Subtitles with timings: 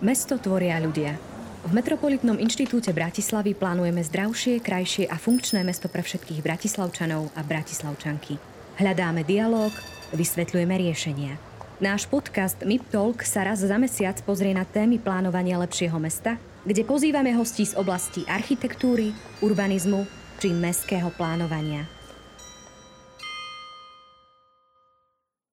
[0.00, 1.12] Mesto tvoria ľudia.
[1.60, 8.40] V Metropolitnom inštitúte Bratislavy plánujeme zdravšie, krajšie a funkčné mesto pre všetkých bratislavčanov a bratislavčanky.
[8.80, 9.68] Hľadáme dialog,
[10.16, 11.36] vysvetľujeme riešenia.
[11.84, 16.80] Náš podcast MIP Talk sa raz za mesiac pozrie na témy plánovania lepšieho mesta, kde
[16.80, 19.12] pozývame hostí z oblasti architektúry,
[19.44, 20.08] urbanizmu
[20.40, 21.84] či mestského plánovania.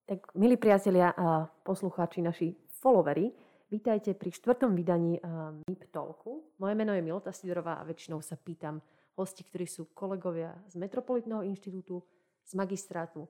[0.08, 3.36] Tak, milí priatelia a poslucháči, naši followery,
[3.68, 6.56] Vítajte pri štvrtom vydaní uh, MIP Talku.
[6.56, 8.80] Moje meno je Milota Sidorová a väčšinou sa pýtam
[9.20, 12.00] hosti, ktorí sú kolegovia z Metropolitného inštitútu,
[12.48, 13.28] z magistrátu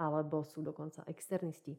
[0.00, 1.76] alebo sú dokonca externisti.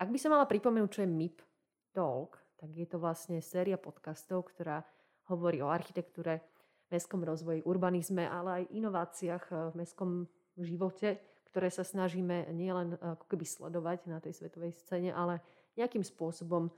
[0.00, 1.44] Ak by som mala pripomenúť, čo je MIP
[1.92, 4.80] Talk, tak je to vlastne séria podcastov, ktorá
[5.28, 6.40] hovorí o architektúre,
[6.88, 10.24] mestskom rozvoji, urbanizme, ale aj inováciách v mestskom
[10.56, 11.20] živote,
[11.52, 15.44] ktoré sa snažíme nielen ako keby sledovať na tej svetovej scéne, ale
[15.76, 16.72] nejakým spôsobom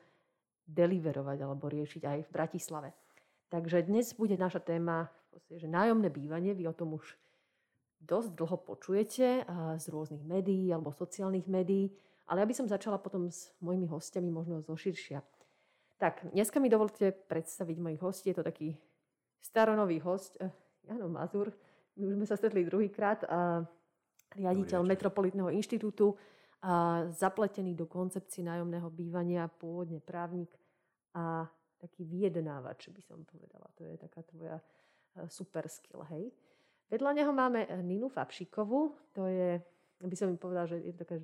[0.65, 2.91] deliverovať alebo riešiť aj v Bratislave.
[3.53, 5.12] Takže dnes bude naša téma
[5.51, 6.55] že nájomné bývanie.
[6.55, 7.19] Vy o tom už
[8.05, 9.48] dosť dlho počujete
[9.81, 11.91] z rôznych médií alebo sociálnych médií,
[12.29, 15.25] ale ja by som začala potom s mojimi hostiami možno zo širšia.
[15.97, 18.27] Tak, dneska mi dovolte predstaviť mojich hostí.
[18.35, 18.77] Je to taký
[19.41, 20.51] staronový host, eh,
[20.85, 21.48] Jano Mazur.
[21.97, 23.25] My už sme sa stretli druhýkrát.
[24.35, 26.19] riaditeľ Metropolitného inštitútu
[27.12, 30.57] zapletený do koncepcie nájomného bývania, pôvodne právnik
[31.12, 31.45] a
[31.77, 33.69] taký vyjednávač, by som povedala.
[33.77, 34.65] To je taká tvoja e,
[35.29, 36.33] super skill, hej.
[36.89, 39.61] Vedľa neho máme e, Ninu Fabšikovú, to je,
[40.01, 41.20] by som im povedala, že je taká,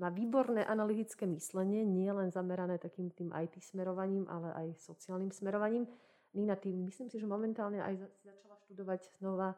[0.00, 5.84] má výborné analytické myslenie, nie len zamerané takým tým IT smerovaním, ale aj sociálnym smerovaním.
[6.32, 9.54] Nina, ty myslím si, že momentálne aj začala študovať znova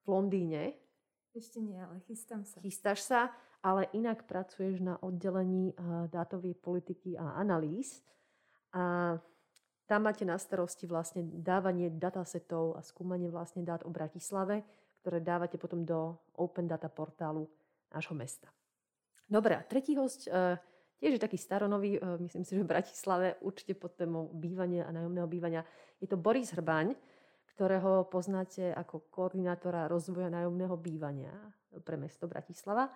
[0.00, 0.62] v Londýne.
[1.34, 2.62] Ešte nie, ale chystám sa.
[2.62, 5.74] Chystáš sa ale inak pracuješ na oddelení eh,
[6.12, 8.04] dátovej politiky a analýz.
[8.76, 9.16] A
[9.88, 14.60] tam máte na starosti vlastne dávanie datasetov a skúmanie vlastne dát o Bratislave,
[15.00, 17.48] ktoré dávate potom do Open Data portálu
[17.88, 18.52] nášho mesta.
[19.24, 20.60] Dobre, a tretí host eh,
[21.00, 24.92] tiež je taký staronový, eh, myslím si, že v Bratislave, určite pod témou bývania a
[24.92, 25.64] nájomného bývania.
[26.04, 26.92] Je to Boris Hrbaň,
[27.56, 31.32] ktorého poznáte ako koordinátora rozvoja nájomného bývania
[31.80, 32.92] pre mesto Bratislava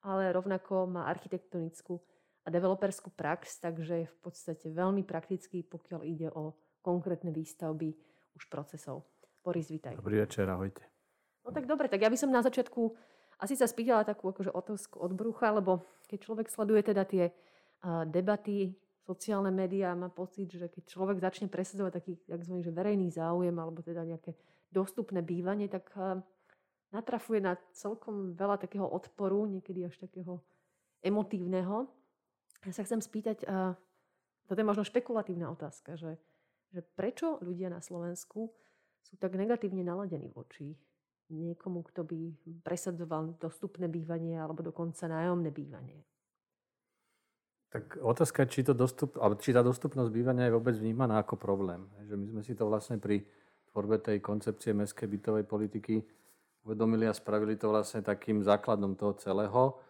[0.00, 2.00] ale rovnako má architektonickú
[2.44, 7.92] a developerskú prax, takže je v podstate veľmi praktický, pokiaľ ide o konkrétne výstavby
[8.36, 9.04] už procesov.
[9.44, 9.96] Boris, vítaj.
[10.00, 10.80] Dobrý večer, ahojte.
[11.44, 12.96] No tak dobre, tak ja by som na začiatku
[13.40, 17.32] asi sa spýtala takú akože otázku od brucha, lebo keď človek sleduje teda tie
[18.08, 18.76] debaty,
[19.08, 22.54] sociálne médiá, má pocit, že keď človek začne presadzovať taký tzv.
[22.60, 24.36] Že verejný záujem alebo teda nejaké
[24.68, 25.88] dostupné bývanie, tak
[26.90, 30.42] natrafuje na celkom veľa takého odporu, niekedy až takého
[31.00, 31.86] emotívneho.
[32.66, 33.74] Ja sa chcem spýtať, a
[34.44, 36.20] toto je možno špekulatívna otázka, že,
[36.74, 38.52] že prečo ľudia na Slovensku
[39.00, 40.76] sú tak negatívne naladení voči
[41.30, 42.20] niekomu, kto by
[42.66, 46.02] presadzoval dostupné bývanie alebo dokonca nájomné bývanie?
[47.70, 51.86] Tak otázka, či, to dostup, alebo či tá dostupnosť bývania je vôbec vnímaná ako problém.
[52.02, 53.22] Že my sme si to vlastne pri
[53.70, 56.02] tvorbe tej koncepcie mestskej bytovej politiky
[56.64, 59.80] uvedomili a spravili to vlastne takým základom toho celého,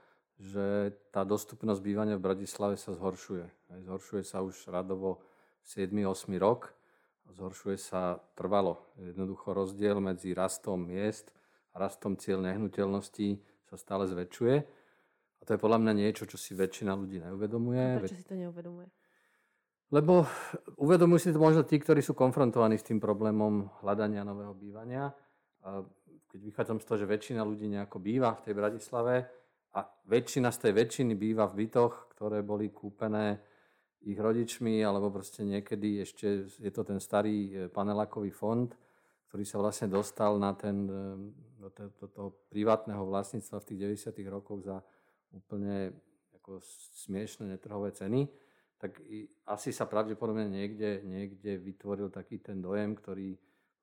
[0.41, 3.45] že tá dostupnosť bývania v Bratislave sa zhoršuje.
[3.85, 5.21] Zhoršuje sa už radovo
[5.69, 6.73] 7-8 rok.
[7.31, 8.81] Zhoršuje sa trvalo.
[8.99, 11.31] Jednoducho rozdiel medzi rastom miest
[11.77, 13.39] a rastom cieľ nehnuteľností
[13.71, 14.57] sa stále zväčšuje.
[15.41, 17.87] A to je podľa mňa niečo, čo si väčšina ľudí neuvedomuje.
[17.97, 18.89] A prečo si to neuvedomuje?
[19.91, 20.27] Lebo
[20.79, 25.11] uvedomujú si to možno tí, ktorí sú konfrontovaní s tým problémom hľadania nového bývania
[26.31, 29.15] keď vychádzam z toho, že väčšina ľudí nejako býva v tej Bratislave
[29.75, 33.43] a väčšina z tej väčšiny býva v bytoch, ktoré boli kúpené
[34.07, 38.73] ich rodičmi, alebo proste niekedy ešte je to ten starý e, panelákový fond,
[39.29, 41.05] ktorý sa vlastne dostal na ten, e,
[41.61, 41.69] do,
[42.09, 44.33] to, privátneho vlastníctva v tých 90.
[44.33, 44.81] rokoch za
[45.37, 45.93] úplne
[46.41, 46.65] ako
[47.05, 48.25] smiešné netrhové ceny,
[48.81, 48.97] tak
[49.45, 53.37] asi sa pravdepodobne niekde, niekde vytvoril taký ten dojem, ktorý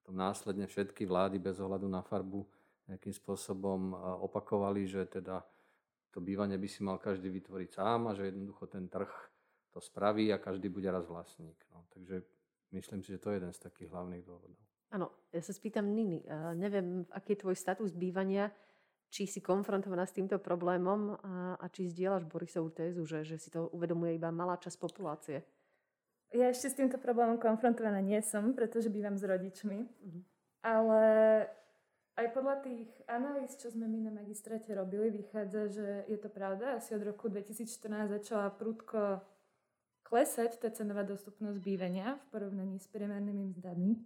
[0.07, 2.47] potom následne všetky vlády bez ohľadu na farbu
[2.87, 3.91] nejakým spôsobom
[4.23, 5.43] opakovali, že teda
[6.15, 9.11] to bývanie by si mal každý vytvoriť sám a že jednoducho ten trh
[9.75, 11.59] to spraví a každý bude raz vlastník.
[11.75, 12.23] No, takže
[12.71, 14.55] myslím si, že to je jeden z takých hlavných dôvodov.
[14.95, 16.23] Áno, ja sa spýtam Niny.
[16.23, 18.47] Uh, neviem, aký je tvoj status bývania,
[19.11, 23.51] či si konfrontovaná s týmto problémom a, a či zdieľaš Borisovú tézu, že, že si
[23.51, 25.43] to uvedomuje iba malá časť populácie.
[26.35, 29.79] Ja ešte s týmto problémom konfrontovaná nie som, pretože bývam s rodičmi.
[29.79, 30.21] Mm-hmm.
[30.67, 31.01] Ale
[32.17, 36.81] aj podľa tých analýz, čo sme my na magistráte robili, vychádza, že je to pravda.
[36.81, 39.21] Asi od roku 2014 začala prudko
[40.03, 44.01] klesať tá cenová dostupnosť bývania v porovnaní s priemernými mzdami.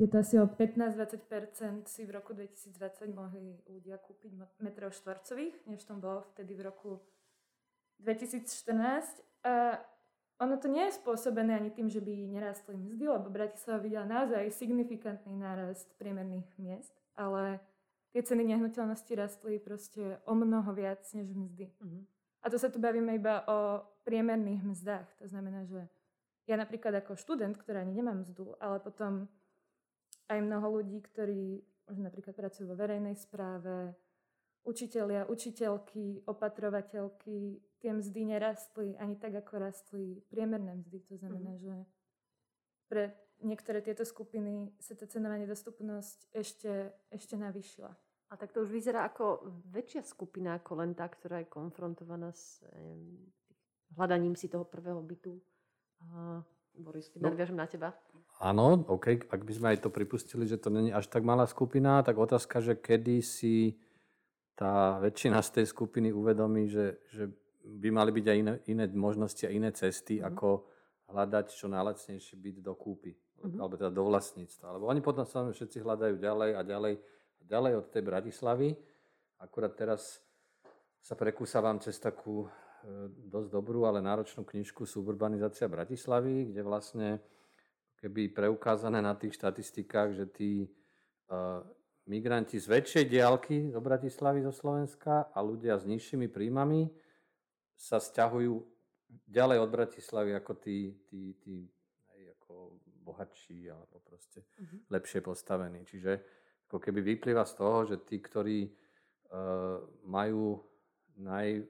[0.00, 4.32] Je to asi o 15-20% si v roku 2020 mohli ľudia kúpiť
[4.64, 7.02] metrov štvorcových, než tom bolo vtedy v roku
[8.00, 9.44] 2014.
[9.44, 9.76] A
[10.42, 14.50] ono to nie je spôsobené ani tým, že by nerastli mzdy, lebo Bratislava videla naozaj
[14.50, 17.62] signifikantný nárast priemerných miest, ale
[18.10, 21.70] tie ceny nehnuteľnosti rastli proste o mnoho viac než mzdy.
[21.70, 22.02] Mm-hmm.
[22.42, 25.08] A to sa tu bavíme iba o priemerných mzdách.
[25.22, 25.86] To znamená, že
[26.50, 29.30] ja napríklad ako študent, ktorá ani nemám mzdu, ale potom
[30.26, 33.94] aj mnoho ľudí, ktorí už napríklad pracujú vo verejnej správe,
[34.62, 40.98] učitelia, učiteľky, opatrovateľky, tie mzdy nerastli ani tak, ako rastli priemerné mzdy.
[41.10, 41.60] To znamená, mm.
[41.60, 41.74] že
[42.86, 43.02] pre
[43.42, 47.90] niektoré tieto skupiny sa tá cenová nedostupnosť ešte, ešte navýšila.
[48.30, 52.64] A tak to už vyzerá ako väčšia skupina ako len tá, ktorá je konfrontovaná s
[53.92, 55.36] hľadaním si toho prvého bytu.
[56.00, 56.40] A
[56.72, 57.92] Boris, no, nadviažem na teba.
[58.40, 62.00] Áno, OK, ak by sme aj to pripustili, že to není až tak malá skupina,
[62.00, 63.76] tak otázka, že kedy si
[64.62, 67.26] tá väčšina z tej skupiny uvedomí, že, že
[67.66, 70.30] by mali byť aj iné, iné možnosti a iné cesty, mm-hmm.
[70.30, 70.48] ako
[71.10, 73.58] hľadať čo najlacnejší byt do kúpy, mm-hmm.
[73.58, 74.78] alebo teda do vlastníctva.
[74.78, 78.68] Lebo oni potom sa všetci hľadajú ďalej a ďalej, a ďalej od tej Bratislavy.
[79.42, 80.22] Akurát teraz
[81.02, 82.46] sa prekúsavam cez takú
[82.82, 87.08] E, dosť dobrú, ale náročnú knižku Suburbanizácia Bratislavy, kde vlastne
[88.02, 90.66] keby preukázané na tých štatistikách, že tí
[91.30, 91.62] uh,
[92.06, 96.90] migranti z väčšej diálky do Bratislavy, zo Slovenska a ľudia s nižšími príjmami
[97.78, 98.58] sa stiahujú
[99.28, 101.66] ďalej od Bratislavy ako tí, tí, tí
[102.14, 104.78] aj ako bohatší alebo proste uh-huh.
[104.90, 105.84] lepšie postavení.
[105.86, 106.12] Čiže
[106.70, 109.78] ako keby vyplýva z toho, že tí, ktorí uh,
[110.08, 110.56] majú
[111.20, 111.68] naj,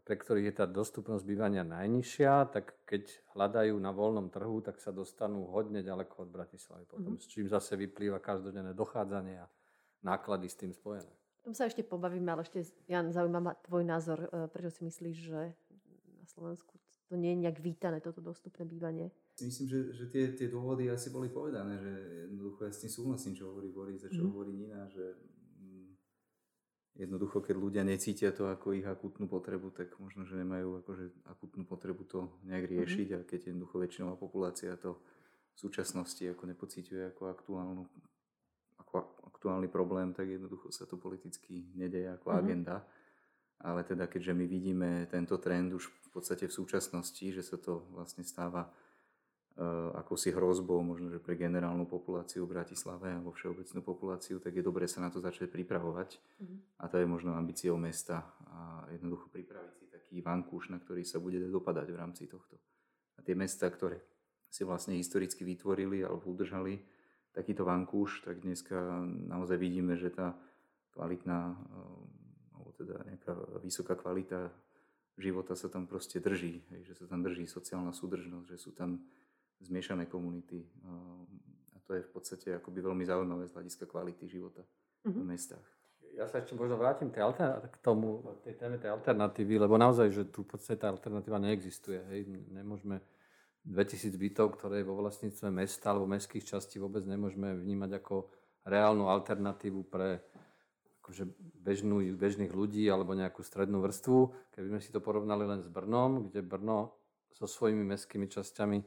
[0.00, 3.04] pre ktorých je tá dostupnosť bývania najnižšia, tak keď
[3.36, 7.28] hľadajú na voľnom trhu, tak sa dostanú hodne ďaleko od Bratislavy potom, mm-hmm.
[7.28, 9.46] s čím zase vyplýva každodenné dochádzanie a
[10.02, 11.10] náklady s tým spojené.
[11.42, 12.60] Tom sa ešte pobavíme, ale ešte,
[12.90, 14.28] Jan, zaujíma ma tvoj názor.
[14.28, 15.40] E, prečo si myslíš, že
[16.20, 16.76] na Slovensku
[17.08, 19.08] to nie je nejak vítané, toto dostupné bývanie?
[19.40, 21.92] Myslím, že, že tie, tie dôvody asi boli povedané, že
[22.28, 24.34] jednoducho ja s tým súhlasím, čo hovorí Boris a čo mm-hmm.
[24.34, 25.16] hovorí Nina, že
[26.98, 31.62] jednoducho, keď ľudia necítia to ako ich akutnú potrebu, tak možno, že nemajú akože akutnú
[31.64, 32.72] potrebu to nejak mhm.
[32.76, 33.24] riešiť mm-hmm.
[33.24, 34.98] a keď jednoducho väčšinová populácia to
[35.54, 37.82] v súčasnosti ako nepocíťuje ako aktuálnu
[38.88, 42.40] ako aktuálny problém, tak jednoducho sa to politicky nedeje ako mm-hmm.
[42.40, 42.76] agenda.
[43.58, 47.84] Ale teda keďže my vidíme tento trend už v podstate v súčasnosti, že sa to
[47.92, 48.70] vlastne stáva
[49.58, 54.62] Eh, akousi hrozbou možno, že pre generálnu populáciu v Bratislave alebo všeobecnú populáciu, tak je
[54.62, 56.14] dobré sa na to začať pripravovať.
[56.14, 56.58] Mm-hmm.
[56.78, 61.18] A to je možno ambíciou mesta a jednoducho pripraviť si taký vankúš, na ktorý sa
[61.18, 62.54] bude dopadať v rámci tohto.
[63.18, 63.98] A tie mesta, ktoré
[64.46, 66.78] si vlastne historicky vytvorili alebo udržali
[67.38, 70.34] takýto vankúš, tak dneska naozaj vidíme, že tá
[70.90, 73.32] kvalitná, eh, alebo teda nejaká
[73.62, 74.50] vysoká kvalita
[75.18, 79.02] života sa tam proste drží, že sa tam drží sociálna súdržnosť, že sú tam
[79.58, 80.62] zmiešané komunity.
[81.74, 85.10] A to je v podstate akoby veľmi zaujímavé z hľadiska kvality života mm-hmm.
[85.10, 85.26] v mhm.
[85.26, 85.68] mestách.
[86.14, 87.22] Ja sa ešte možno vrátim tej
[87.70, 92.02] k tomu, tej téme tej alternatívy, lebo naozaj, že tu v podstate tá alternatíva neexistuje.
[92.10, 92.26] Hej.
[92.50, 92.98] Nemôžeme
[93.68, 98.32] 2000 bytov, ktoré je vo vlastníctve mesta alebo mestských častí vôbec nemôžeme vnímať ako
[98.64, 100.24] reálnu alternatívu pre
[101.04, 101.24] akože
[101.60, 104.18] bežnú, bežných ľudí alebo nejakú strednú vrstvu.
[104.56, 106.96] Keby sme si to porovnali len s Brnom, kde Brno
[107.32, 108.78] so svojimi mestskými časťami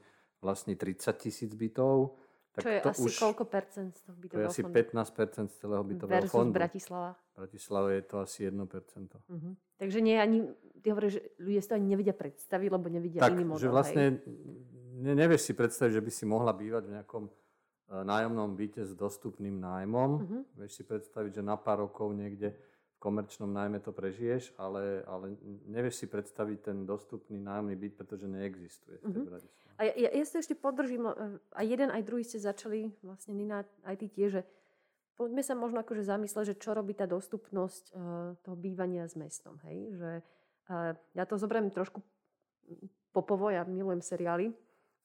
[0.41, 2.17] vlastne 30 tisíc bytov.
[2.51, 5.17] Tak Čo je to asi už, koľko percent z toho bytového To je asi 15
[5.17, 6.51] percent z celého bytového Versus fondu.
[6.51, 7.11] Bratislava.
[7.31, 9.17] Bratislava je to asi 1 percento.
[9.31, 9.55] Uh-huh.
[9.79, 10.51] Takže nie ani,
[10.83, 13.63] ty hovoríš, že ľudia si to ani nevedia predstaviť, lebo nevidia tak, iný model.
[13.63, 14.03] že vlastne
[15.01, 18.93] ne, nevieš si predstaviť, že by si mohla bývať v nejakom uh, nájomnom byte s
[18.93, 20.09] dostupným nájmom.
[20.21, 20.41] Uh-huh.
[20.61, 22.53] Vieš si predstaviť, že na pár rokov niekde
[23.01, 25.33] komerčnom nájme to prežiješ, ale, ale
[25.65, 29.59] nevieš si predstaviť ten dostupný nájomný byt, pretože neexistuje v tej mm-hmm.
[29.81, 33.33] A ja, ja, ja si ešte podržím, e, aj jeden, aj druhý ste začali, vlastne
[33.33, 34.41] Nina, aj ty tiež, že
[35.17, 39.57] poďme sa možno akože zamysleť, že čo robí tá dostupnosť uh, toho bývania s mestom,
[39.65, 40.11] hej, že
[40.69, 42.05] uh, ja to zoberiem trošku
[43.09, 44.53] popovo, ja milujem seriály,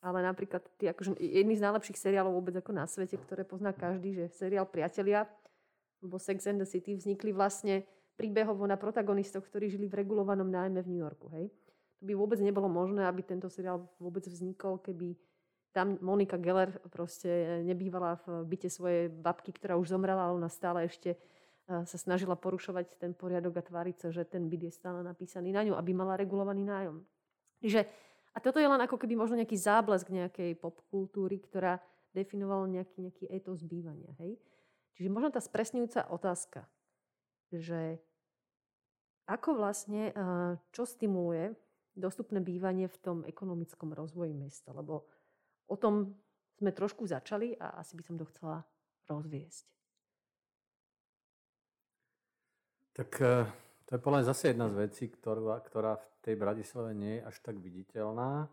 [0.06, 4.14] ale napríklad ty, akože jedný z najlepších seriálov vôbec ako na svete, ktoré pozná každý,
[4.14, 5.26] že seriál Priatelia,
[5.98, 7.82] alebo Sex and the City vznikli vlastne
[8.14, 11.26] príbehovo na protagonistoch, ktorí žili v regulovanom nájme v New Yorku.
[11.34, 11.50] Hej?
[11.98, 15.18] To by vôbec nebolo možné, aby tento seriál vôbec vznikol, keby
[15.74, 20.88] tam Monika Geller proste nebývala v byte svojej babky, ktorá už zomrela, ale ona stále
[20.88, 21.18] ešte e,
[21.66, 25.66] sa snažila porušovať ten poriadok a tváriť sa, že ten byt je stále napísaný na
[25.68, 27.04] ňu, aby mala regulovaný nájom.
[27.60, 27.84] Čiže
[28.36, 31.80] A toto je len ako keby možno nejaký záblesk nejakej popkultúry, ktorá
[32.12, 34.12] definovala nejaký, nejaký etos bývania.
[34.20, 34.36] Hej?
[34.92, 36.68] Čiže možno tá spresňujúca otázka,
[37.48, 37.96] že
[39.24, 40.12] ako vlastne,
[40.70, 41.56] čo stimuluje
[41.96, 44.70] dostupné bývanie v tom ekonomickom rozvoji mesta?
[44.76, 45.08] Lebo
[45.66, 46.14] o tom
[46.60, 48.64] sme trošku začali a asi by som to chcela
[49.08, 49.66] rozviesť.
[52.96, 53.44] Tak e,
[53.86, 57.36] to je podľa zase jedna z vecí, ktorá, ktorá v tej Bratislave nie je až
[57.40, 58.50] tak viditeľná,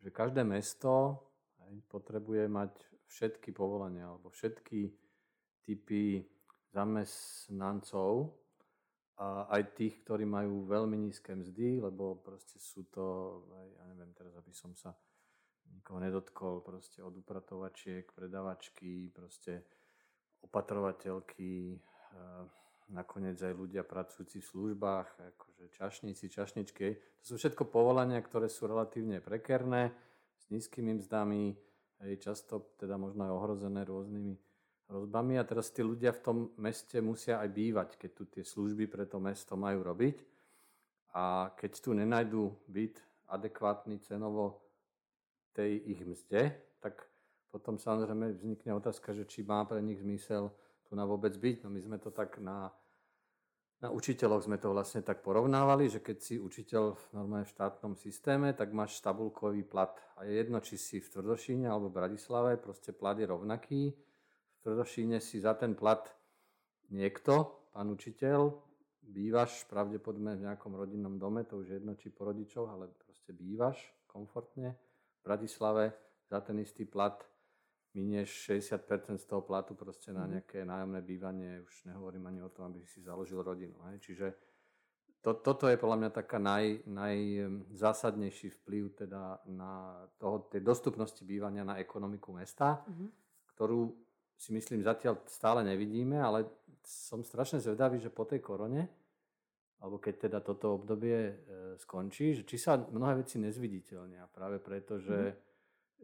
[0.00, 1.20] že každé mesto
[1.90, 2.72] potrebuje mať
[3.10, 4.94] všetky povolenia alebo všetky
[5.66, 6.22] typy
[6.70, 8.40] zamestnancov,
[9.20, 13.04] a aj tých, ktorí majú veľmi nízke mzdy, lebo proste sú to,
[13.76, 14.96] ja neviem teraz, aby som sa
[15.76, 19.60] nikoho nedotkol, proste od upratovačiek, predavačky, proste
[20.40, 21.76] opatrovateľky,
[22.90, 26.86] nakoniec aj ľudia pracujúci v službách, akože čašníci, čašničky.
[27.22, 29.94] To sú všetko povolania, ktoré sú relatívne prekerné,
[30.36, 31.54] s nízkymi mzdami,
[32.18, 34.34] často teda možno aj ohrozené rôznymi
[34.90, 38.90] hrozbami a teraz tí ľudia v tom meste musia aj bývať, keď tu tie služby
[38.90, 40.26] pre to mesto majú robiť.
[41.14, 42.98] A keď tu nenajdu byt
[43.30, 44.62] adekvátny cenovo
[45.54, 47.06] tej ich mzde, tak
[47.50, 50.50] potom samozrejme vznikne otázka, že či má pre nich zmysel
[50.86, 51.66] tu na vôbec byť.
[51.66, 52.70] No my sme to tak na,
[53.80, 57.96] na učiteľoch sme to vlastne tak porovnávali, že keď si učiteľ v normálne v štátnom
[57.96, 59.96] systéme, tak máš tabulkový plat.
[60.20, 63.96] A je jedno, či si v Tvrdošíne alebo v Bratislave, proste plat je rovnaký
[64.60, 66.04] Tvrdošíne si za ten plat
[66.92, 68.52] niekto, pán učiteľ,
[69.00, 73.32] bývaš pravdepodobne v nejakom rodinnom dome, to už je jedno, či po rodičoch, ale proste
[73.32, 75.96] bývaš komfortne v Bratislave
[76.28, 77.24] za ten istý plat
[77.94, 80.30] minieš 60% z toho platu proste na mhm.
[80.30, 83.74] nejaké nájomné bývanie, už nehovorím ani o tom, aby si založil rodinu.
[83.90, 83.98] Hej.
[84.06, 84.26] Čiže
[85.20, 91.60] to, toto je podľa mňa taká naj, najzásadnejší vplyv teda na toho, tej dostupnosti bývania
[91.60, 93.08] na ekonomiku mesta, mm-hmm.
[93.52, 93.92] ktorú
[94.40, 96.48] si myslím zatiaľ stále nevidíme, ale
[96.80, 98.88] som strašne zvedavý, že po tej korone,
[99.84, 101.34] alebo keď teda toto obdobie e,
[101.76, 104.24] skončí, že či sa mnohé veci nezviditeľnia.
[104.32, 105.36] Práve preto, že, mm.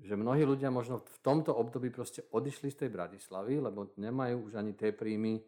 [0.01, 4.61] Že mnohí ľudia možno v tomto období proste odišli z tej Bratislavy, lebo nemajú už
[4.61, 5.41] ani tie príjmy,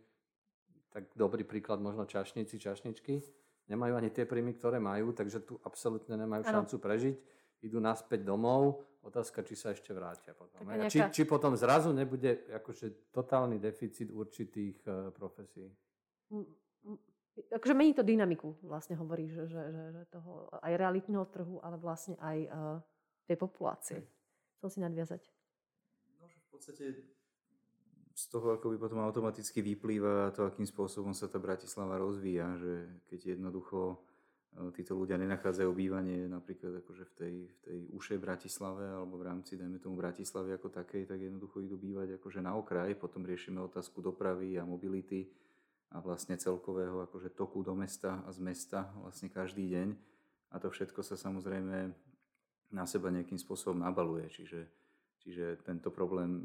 [0.88, 3.21] tak dobrý príklad možno čašníci, čašničky,
[3.69, 6.52] nemajú ani tie príjmy, ktoré majú, takže tu absolútne nemajú ano.
[6.64, 7.17] šancu prežiť
[7.62, 10.62] idú naspäť domov, otázka, či sa ešte vrátia potom.
[10.62, 10.88] Nejaká...
[10.88, 15.67] Či, či potom zrazu nebude akože totálny deficit určitých uh, profesí.
[17.55, 21.78] Akože mení to dynamiku, vlastne hovorí, že, že, že, že toho aj realitného trhu, ale
[21.78, 22.78] vlastne aj uh,
[23.26, 23.99] tej populácie.
[24.58, 25.22] Chcel si nadviazať?
[26.18, 26.84] No, v podstate
[28.18, 32.90] z toho ako by potom automaticky vyplýva to, akým spôsobom sa tá Bratislava rozvíja, že
[33.06, 34.02] keď jednoducho
[34.56, 39.26] E, títo ľudia nenachádzajú bývanie napríklad akože v tej, v tej ušej Bratislave alebo v
[39.28, 43.60] rámci, dajme tomu Bratislavy ako takej, tak jednoducho idú bývať akože na okraj, potom riešime
[43.60, 45.28] otázku dopravy a mobility
[45.92, 49.88] a vlastne celkového akože toku do mesta a z mesta vlastne každý deň
[50.52, 51.92] a to všetko sa samozrejme
[52.72, 54.68] na seba nejakým spôsobom nabaluje, čiže,
[55.25, 56.44] čiže tento problém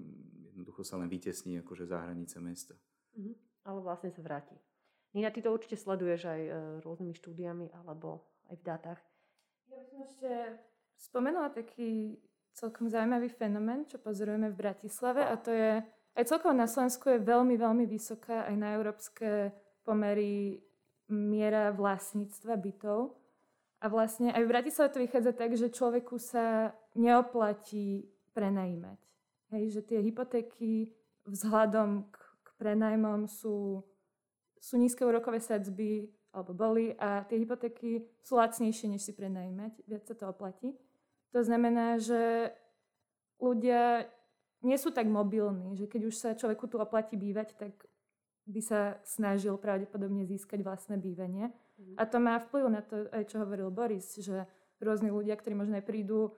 [0.53, 2.75] jednoducho sa len vytesní akože za hranice mesta.
[3.17, 3.35] Mm-hmm.
[3.67, 4.55] Ale vlastne sa vráti.
[5.13, 6.51] Nina, ty to určite sleduješ aj e,
[6.81, 8.99] rôznymi štúdiami alebo aj v dátach.
[9.69, 10.29] Ja by som ešte
[10.97, 12.17] spomenula taký
[12.53, 15.81] celkom zaujímavý fenomén, čo pozorujeme v Bratislave a to je,
[16.17, 20.61] aj celkovo na Slovensku je veľmi, veľmi vysoká aj na európske pomery
[21.09, 23.13] miera vlastníctva bytov.
[23.83, 28.99] A vlastne aj v Bratislave to vychádza tak, že človeku sa neoplatí prenajímať.
[29.51, 30.95] Hej, že tie hypotéky
[31.27, 33.83] vzhľadom k, k prenajmom sú
[34.63, 39.83] sú nízke úrokové sadzby, alebo boli, a tie hypotéky sú lacnejšie, než si prenajmať.
[39.83, 40.71] Viac sa to oplatí.
[41.35, 42.55] To znamená, že
[43.43, 44.07] ľudia
[44.63, 47.75] nie sú tak mobilní, že keď už sa človeku tu oplatí bývať, tak
[48.43, 51.51] by sa snažil pravdepodobne získať vlastné bývanie.
[51.79, 51.95] Mm.
[51.95, 54.43] A to má vplyv na to, aj čo hovoril Boris, že
[54.83, 56.35] rôzni ľudia, ktorí možno aj prídu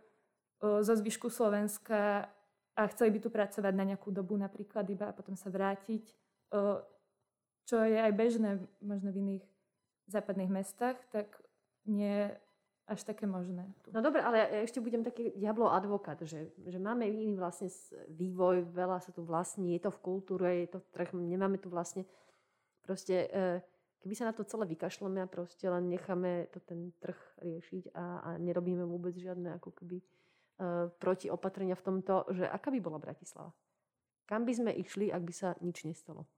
[0.62, 2.30] zo zvyšku Slovenska
[2.76, 6.06] a chceli by tu pracovať na nejakú dobu napríklad iba a potom sa vrátiť,
[7.66, 9.46] čo je aj bežné možno v iných
[10.06, 11.34] západných mestách, tak
[11.90, 12.30] nie
[12.86, 13.66] až také možné.
[13.82, 13.90] Tu.
[13.90, 17.66] No dobre, ale ja ešte budem taký diablo advokát, že, že máme iný vlastne
[18.14, 22.06] vývoj, veľa sa tu vlastní, je to v kultúre, je to trh, nemáme tu vlastne
[22.86, 23.66] proste, e,
[24.06, 28.06] keby sa na to celé vykašľame a proste len necháme to ten trh riešiť a,
[28.22, 33.50] a nerobíme vôbec žiadne ako keby uh, protiopatrenia v tomto, že aká by bola Bratislava?
[34.30, 36.30] Kam by sme išli, ak by sa nič nestalo?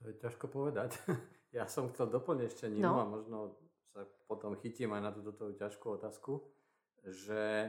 [0.00, 0.96] To je ťažko povedať.
[1.52, 2.96] Ja som chcel doplniť ešte Ninu no.
[2.96, 3.38] a možno
[3.92, 6.40] sa potom chytím aj na túto ťažkú otázku,
[7.04, 7.68] že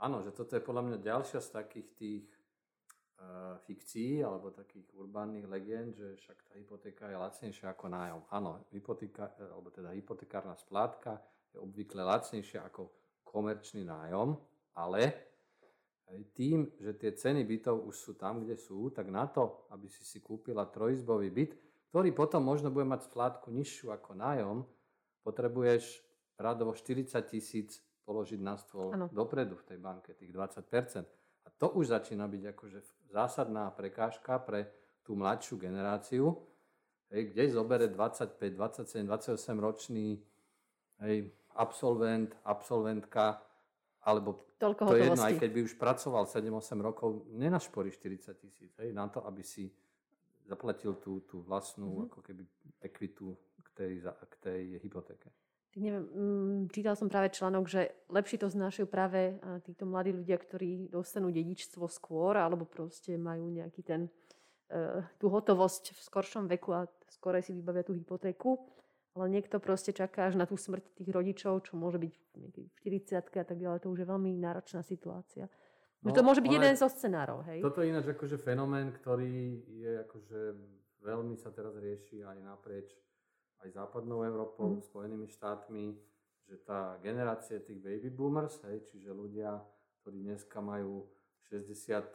[0.00, 2.26] áno, že toto je podľa mňa ďalšia z takých tých
[3.20, 8.20] uh, fikcií alebo takých urbánnych legend, že však tá hypotéka je lacnejšia ako nájom.
[8.32, 11.20] Áno, hypotéka, alebo teda hypotekárna splátka
[11.52, 12.88] je obvykle lacnejšia ako
[13.28, 14.40] komerčný nájom,
[14.72, 15.28] ale
[16.32, 20.00] tým, že tie ceny bytov už sú tam, kde sú, tak na to, aby si
[20.08, 21.52] si kúpila trojizbový byt,
[21.92, 24.64] ktorý potom možno bude mať splátku nižšiu ako nájom,
[25.28, 26.00] potrebuješ
[26.40, 29.12] radovo 40 tisíc položiť na stôl ano.
[29.12, 31.04] dopredu v tej banke, tých 20%
[31.44, 32.78] A to už začína byť akože
[33.12, 34.72] zásadná prekážka pre
[35.04, 36.32] tú mladšiu generáciu,
[37.12, 40.20] hej, kde zobere 25, 27, 28 ročný
[41.04, 43.44] hej, absolvent, absolventka,
[44.04, 48.72] alebo Toľko to je jedno, aj keď by už pracoval 7-8 rokov, nenašporí 40 tisíc,
[48.80, 49.68] hej, na to, aby si
[50.48, 52.08] zaplatil tú, tú vlastnú mm-hmm.
[52.08, 52.42] ako keby
[52.80, 55.28] ekvitu k tej, k tej hypotéke.
[55.68, 59.36] Tak neviem, mm, čítal som práve článok, že lepšie to znášajú práve
[59.68, 64.08] títo mladí ľudia, ktorí dostanú dedičstvo skôr, alebo proste majú nejaký ten,
[64.72, 68.56] uh, tú hotovosť v skoršom veku a skôr si vybavia tú hypotéku.
[69.12, 73.18] Ale niekto proste čaká až na tú smrť tých rodičov, čo môže byť v 40
[73.18, 73.82] a tak ďalej.
[73.82, 75.50] To už je veľmi náročná situácia.
[75.98, 77.58] No, to môže byť jeden zo scenárov, hej?
[77.58, 80.38] Toto je ináč akože fenomén, ktorý je akože
[81.02, 82.94] veľmi sa teraz rieši aj naprieč
[83.64, 84.86] aj západnou Európou, mm.
[84.86, 85.90] Spojenými štátmi,
[86.46, 89.58] že tá generácia tých baby boomers, hej, čiže ľudia,
[90.02, 91.10] ktorí dneska majú
[91.50, 92.06] 60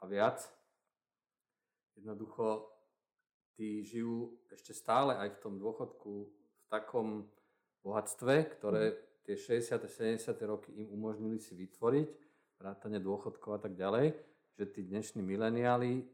[0.00, 0.44] a viac,
[1.96, 2.68] jednoducho
[3.56, 7.28] tí žijú ešte stále aj v tom dôchodku v takom
[7.80, 8.96] bohatstve, ktoré mhm.
[9.24, 9.88] tie 60.
[9.88, 10.36] 70.
[10.44, 12.08] roky im umožnili si vytvoriť,
[12.60, 14.12] vrátane dôchodkov a tak ďalej,
[14.60, 16.04] že tí dnešní mileniáli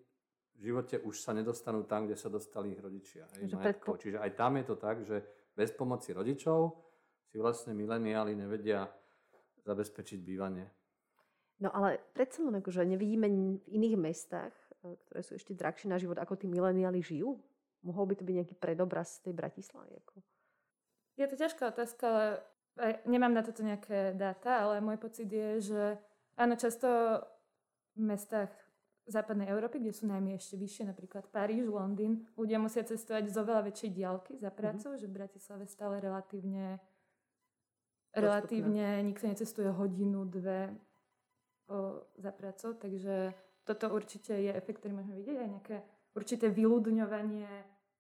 [0.57, 3.27] v živote už sa nedostanú tam, kde sa dostali ich rodičia.
[3.37, 3.99] Hej, predpo...
[3.99, 5.17] Čiže aj tam je to tak, že
[5.53, 6.73] bez pomoci rodičov
[7.29, 8.87] si vlastne mileniáli nevedia
[9.67, 10.65] zabezpečiť bývanie.
[11.59, 15.99] No ale predsa len akože nevidíme v iných mestách, e, ktoré sú ešte drahšie na
[15.99, 17.41] život, ako tí mileniáli žijú?
[17.83, 19.97] Mohol by to byť nejaký predobraz tej Bratislavy?
[20.05, 20.21] Ako?
[21.17, 22.31] Je to ťažká otázka, ale
[23.09, 25.83] nemám na toto nejaké dáta, ale môj pocit je, že
[26.37, 26.89] Áno, často
[27.97, 28.53] v mestách
[29.07, 33.63] západnej Európy, kde sú najmä ešte vyššie, napríklad Paríž, Londýn, ľudia musia cestovať z oveľa
[33.71, 34.57] väčšej diálky za mhm.
[34.57, 35.03] prácou, mm-hmm.
[35.03, 36.83] že v Bratislave stále relatívne
[38.17, 40.73] relatívne nikto necestuje hodinu, dve
[41.69, 43.37] o, za prácou, takže
[43.69, 45.77] toto určite je efekt, ktorý môžeme vidieť, aj nejaké
[46.17, 47.45] určité vyľudňovanie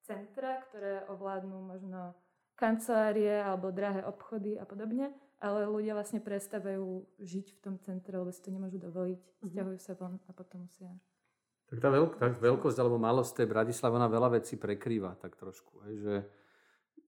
[0.09, 2.16] centra, ktoré ovládnu možno
[2.57, 8.33] kancelárie alebo drahé obchody a podobne ale ľudia vlastne prestávajú žiť v tom centre, lebo
[8.33, 9.49] si to nemôžu dovoliť, mm-hmm.
[9.53, 10.88] stiahujú sa von a potom musia...
[11.66, 15.83] Tak tá, veľk, tá veľkosť alebo malosť tej Bratislavy, ona veľa vecí prekrýva tak trošku,
[15.90, 16.14] hej, že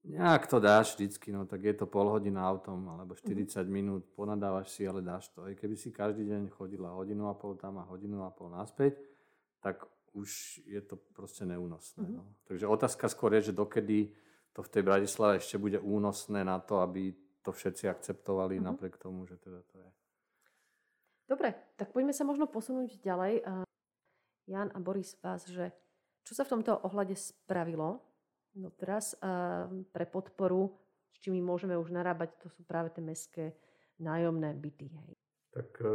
[0.03, 3.65] nejak to dáš vždycky, no tak je to pol hodina autom alebo 40 mm-hmm.
[3.71, 5.47] minút, ponadávaš si, ale dáš to.
[5.47, 8.99] Aj keby si každý deň chodila hodinu a pol tam a hodinu a pol naspäť,
[9.63, 12.03] tak už je to proste neúnosné.
[12.03, 12.19] Mm-hmm.
[12.19, 12.27] No.
[12.45, 14.11] Takže otázka skôr je, že dokedy
[14.59, 18.67] to v tej Bratislave ešte bude únosné na to, aby to všetci akceptovali mm-hmm.
[18.67, 19.89] napriek tomu, že teda to je.
[21.31, 23.39] Dobre, tak poďme sa možno posunúť ďalej.
[24.51, 25.71] Jan a Boris vás, že
[26.27, 28.03] čo sa v tomto ohľade spravilo
[28.59, 29.15] no teraz
[29.95, 30.75] pre podporu,
[31.07, 33.55] s čím môžeme už narábať, to sú práve tie mestské
[34.03, 34.91] nájomné byty.
[34.91, 35.11] Hej.
[35.55, 35.91] Tak e,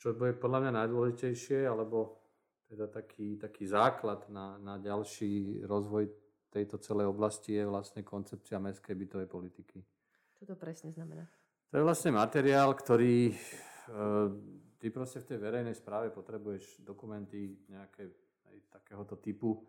[0.00, 2.24] čo bude podľa mňa najdôležitejšie, alebo
[2.68, 6.23] teda taký, taký základ na, na ďalší rozvoj
[6.54, 9.82] tejto celej oblasti je vlastne koncepcia mestskej bytovej politiky.
[10.38, 11.26] Čo to presne znamená?
[11.74, 13.36] To je vlastne materiál, ktorý e,
[14.78, 18.06] ty proste v tej verejnej správe potrebuješ dokumenty nejaké
[18.46, 19.60] aj takéhoto typu e,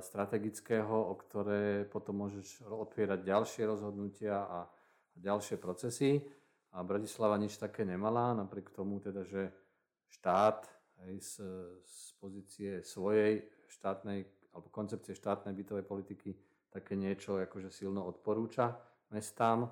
[0.00, 6.24] strategického, o ktoré potom môžeš otvierať ďalšie rozhodnutia a, a ďalšie procesy.
[6.72, 9.52] A Bratislava nič také nemala, napriek tomu teda, že
[10.12, 10.68] štát
[11.04, 11.32] aj z,
[11.84, 16.32] z pozície svojej štátnej alebo koncepcie štátnej bytovej politiky
[16.72, 18.72] také niečo akože silno odporúča
[19.12, 19.68] mestám,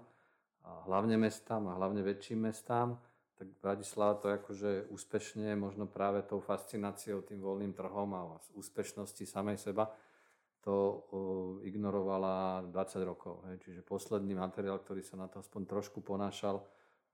[0.64, 2.96] a hlavne mestám a hlavne väčším mestám,
[3.36, 9.60] tak Bratislava to akože úspešne, možno práve tou fascináciou, tým voľným trhom a úspešnosti samej
[9.60, 9.92] seba,
[10.64, 11.04] to
[11.60, 13.44] ignorovala 20 rokov.
[13.60, 16.64] Čiže posledný materiál, ktorý sa na to aspoň trošku ponášal,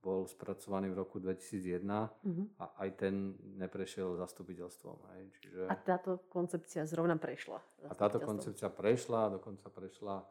[0.01, 2.47] bol spracovaný v roku 2001 mm-hmm.
[2.57, 4.97] a aj ten neprešiel zastupiteľstvom.
[5.13, 5.23] Hej.
[5.41, 5.61] Čiže...
[5.69, 7.61] A táto koncepcia zrovna prešla.
[7.85, 10.25] A táto koncepcia prešla, dokonca prešla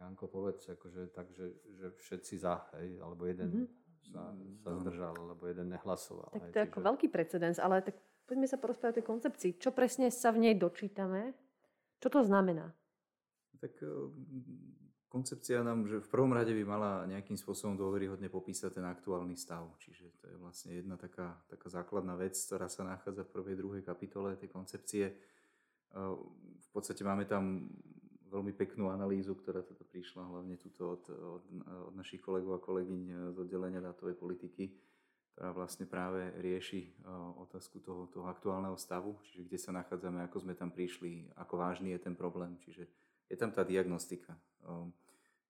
[0.00, 3.66] Janko, povedz, akože, tak, že, že všetci za, hej, alebo jeden mm-hmm.
[4.08, 4.32] sa,
[4.64, 6.32] sa zdržal, alebo jeden nehlasoval.
[6.32, 6.68] Tak to je čiže...
[6.72, 9.50] ako veľký precedens, ale tak poďme sa porozprávať o tej koncepcii.
[9.60, 11.36] Čo presne sa v nej dočítame?
[12.00, 12.72] Čo to znamená?
[13.60, 13.92] Tak eh,
[15.10, 19.66] koncepcia nám, že v prvom rade by mala nejakým spôsobom dôveryhodne popísať ten aktuálny stav.
[19.82, 23.82] Čiže to je vlastne jedna taká, taká základná vec, ktorá sa nachádza v prvej, druhej
[23.82, 25.10] kapitole tej koncepcie.
[25.90, 27.66] V podstate máme tam
[28.30, 31.44] veľmi peknú analýzu, ktorá teda prišla hlavne tuto od, od,
[31.90, 34.70] od našich kolegov a kolegyň z oddelenia dátovej politiky,
[35.34, 36.94] ktorá vlastne práve rieši
[37.42, 41.98] otázku toho, toho aktuálneho stavu, čiže kde sa nachádzame, ako sme tam prišli, ako vážny
[41.98, 42.54] je ten problém.
[42.62, 42.86] Čiže
[43.26, 44.38] je tam tá diagnostika.
[44.66, 44.92] Ehm,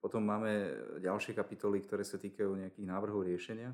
[0.01, 0.49] potom máme
[0.97, 3.69] ďalšie kapitoly, ktoré sa týkajú nejakých návrhov riešenia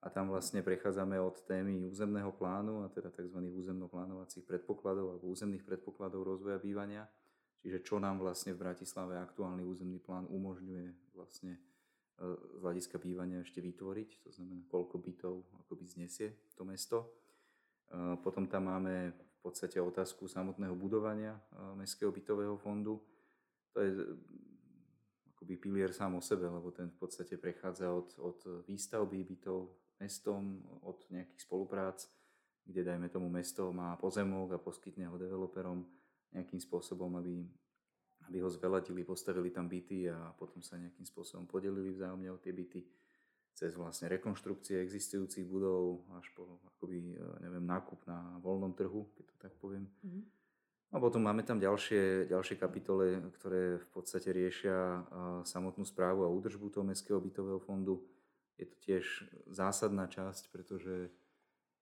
[0.00, 3.36] a tam vlastne prechádzame od témy územného plánu a teda tzv.
[3.36, 7.04] územno-plánovacích predpokladov alebo územných predpokladov rozvoja bývania.
[7.60, 11.60] Čiže čo nám vlastne v Bratislave aktuálny územný plán umožňuje vlastne e,
[12.32, 17.12] z hľadiska bývania ešte vytvoriť, to znamená koľko bytov akoby znesie to mesto.
[17.92, 21.40] E, potom tam máme v podstate otázku samotného budovania e,
[21.76, 22.96] Mestského bytového fondu,
[23.72, 23.90] to je
[25.34, 30.60] akoby pilier sám o sebe, lebo ten v podstate prechádza od, od výstavby bytov mestom,
[30.84, 32.04] od nejakých spoluprác,
[32.64, 35.88] kde dajme tomu mesto má pozemok a poskytne ho developerom
[36.36, 37.42] nejakým spôsobom, aby,
[38.28, 42.52] aby ho zveladili, postavili tam byty a potom sa nejakým spôsobom podelili vzájomne o tie
[42.52, 42.84] byty
[43.56, 49.36] cez vlastne rekonštrukcie existujúcich budov až po akoby, neviem, nákup na voľnom trhu, keď to
[49.40, 49.88] tak poviem.
[50.04, 50.39] Mm-hmm
[50.90, 55.06] a potom máme tam ďalšie, ďalšie kapitole, ktoré v podstate riešia
[55.46, 58.02] samotnú správu a údržbu toho Mestského bytového fondu.
[58.58, 59.04] Je to tiež
[59.46, 61.14] zásadná časť, pretože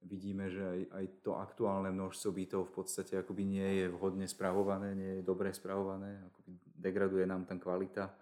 [0.04, 4.94] vidíme, že aj, aj to aktuálne množstvo bytov v podstate akoby nie je vhodne spravované,
[4.94, 8.14] nie je dobre spravované, akoby degraduje nám tam kvalita.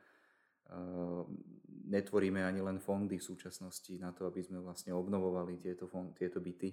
[1.87, 6.41] Netvoríme ani len fondy v súčasnosti na to, aby sme vlastne obnovovali tieto, fond, tieto
[6.41, 6.73] byty,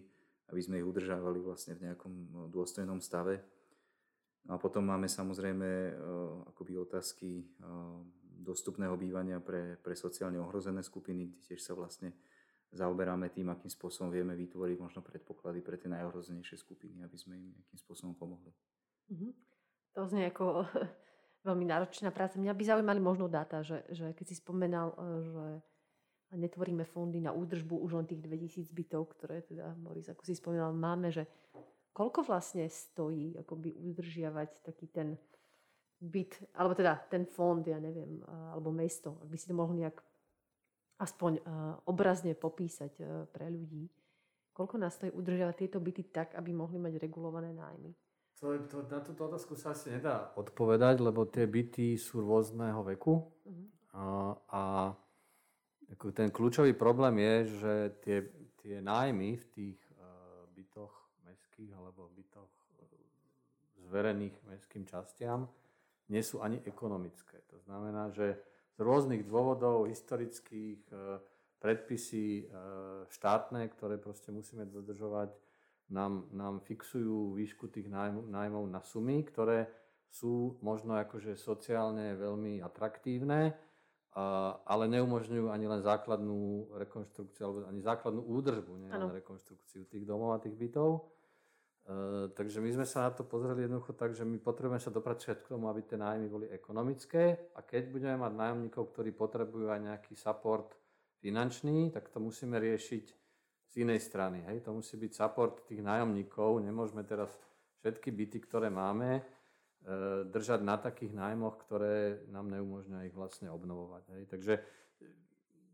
[0.49, 3.43] aby sme ich udržávali vlastne v nejakom no, dôstojnom stave.
[4.43, 5.93] No a potom máme samozrejme eh,
[6.51, 7.63] akoby otázky eh,
[8.43, 12.11] dostupného bývania pre, pre sociálne ohrozené skupiny, kde tiež sa vlastne
[12.73, 17.53] zaoberáme tým, akým spôsobom vieme vytvoriť možno predpoklady pre tie najohrozenejšie skupiny, aby sme im
[17.55, 18.51] nejakým spôsobom pomohli.
[19.13, 19.31] Mm-hmm.
[19.93, 20.65] To znie ako
[21.47, 22.41] veľmi náročná práca.
[22.41, 25.45] Mňa by zaujímali možno dáta, že, že keď si spomenal, eh, že
[26.33, 30.73] netvoríme fondy na údržbu už len tých 2000 bytov, ktoré teda, Boris, ako si spomínal,
[30.73, 31.29] máme, že
[31.93, 35.15] koľko vlastne stojí akoby udržiavať taký ten
[36.03, 39.95] byt, alebo teda ten fond, ja neviem, alebo mesto, ak by si to mohol nejak
[40.99, 41.39] aspoň
[41.87, 42.99] obrazne popísať
[43.31, 43.87] pre ľudí.
[44.53, 47.95] Koľko nás stojí udržiavať tieto byty tak, aby mohli mať regulované nájmy?
[48.43, 53.23] To, to, na túto otázku sa asi nedá odpovedať, lebo tie byty sú rôzneho veku
[53.23, 53.65] uh-huh.
[53.95, 54.03] a,
[54.51, 54.61] a
[56.11, 58.17] ten kľúčový problém je, že tie,
[58.59, 59.79] tie nájmy v tých
[61.53, 62.89] mestských alebo bytoch e,
[63.85, 65.45] zverených mestským častiam
[66.09, 67.45] nie sú ani ekonomické.
[67.53, 68.41] To znamená, že
[68.73, 71.21] z rôznych dôvodov historických e,
[71.61, 72.43] predpisy e,
[73.05, 75.29] štátne, ktoré proste musíme dodržovať,
[75.93, 77.85] nám, nám fixujú výšku tých
[78.33, 79.69] nájmov na sumy, ktoré
[80.09, 83.53] sú možno akože sociálne veľmi atraktívne,
[84.65, 90.37] ale neumožňujú ani len základnú rekonštrukciu alebo ani základnú údržbu, nie len rekonštrukciu tých domov
[90.37, 91.13] a tých bytov.
[91.83, 95.43] Uh, takže my sme sa na to pozreli jednoducho tak, že my potrebujeme sa dopracovať
[95.43, 99.83] k tomu, aby tie nájmy boli ekonomické a keď budeme mať nájomníkov, ktorí potrebujú aj
[99.91, 100.79] nejaký support
[101.19, 103.05] finančný, tak to musíme riešiť
[103.67, 104.47] z inej strany.
[104.47, 104.63] Hej?
[104.63, 106.63] To musí byť support tých nájomníkov.
[106.63, 107.35] Nemôžeme teraz
[107.83, 114.03] všetky byty, ktoré máme, uh, držať na takých nájmoch, ktoré nám neumožňujú ich vlastne obnovovať.
[114.15, 114.23] Hej?
[114.31, 114.53] Takže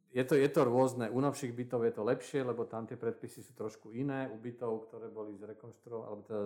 [0.09, 1.05] je to, je to rôzne.
[1.13, 4.25] U novších bytov je to lepšie, lebo tam tie predpisy sú trošku iné.
[4.33, 6.43] U bytov, ktoré boli zrekonštruované, alebo teda,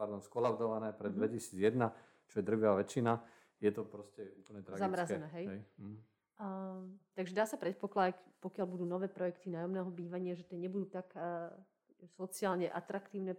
[0.00, 1.92] pardon, skolaudované pred mm-hmm.
[1.92, 3.12] 2001, čo je drvivá väčšina,
[3.60, 4.84] je to proste úplne tragické.
[4.88, 5.46] Zamrazené, hej?
[5.46, 5.60] hej.
[5.76, 5.98] Mm.
[6.42, 6.82] Uh,
[7.14, 11.52] takže dá sa predpokladať, pokiaľ budú nové projekty nájomného bývania, že tie nebudú tak uh,
[12.16, 13.36] sociálne atraktívne,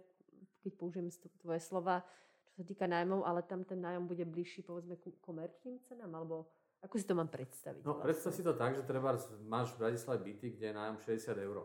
[0.62, 1.10] keď použijem
[1.42, 2.06] tvoje slova,
[2.48, 6.48] čo sa týka nájmov, ale tam ten nájom bude bližší povedzme ku komerčným cenám, alebo
[6.84, 7.80] ako si to mám predstaviť?
[7.80, 8.04] No, vlastne?
[8.04, 9.16] predstav si to tak, že treba
[9.48, 11.64] máš v Bratislave byty, kde je nájom 60 eur.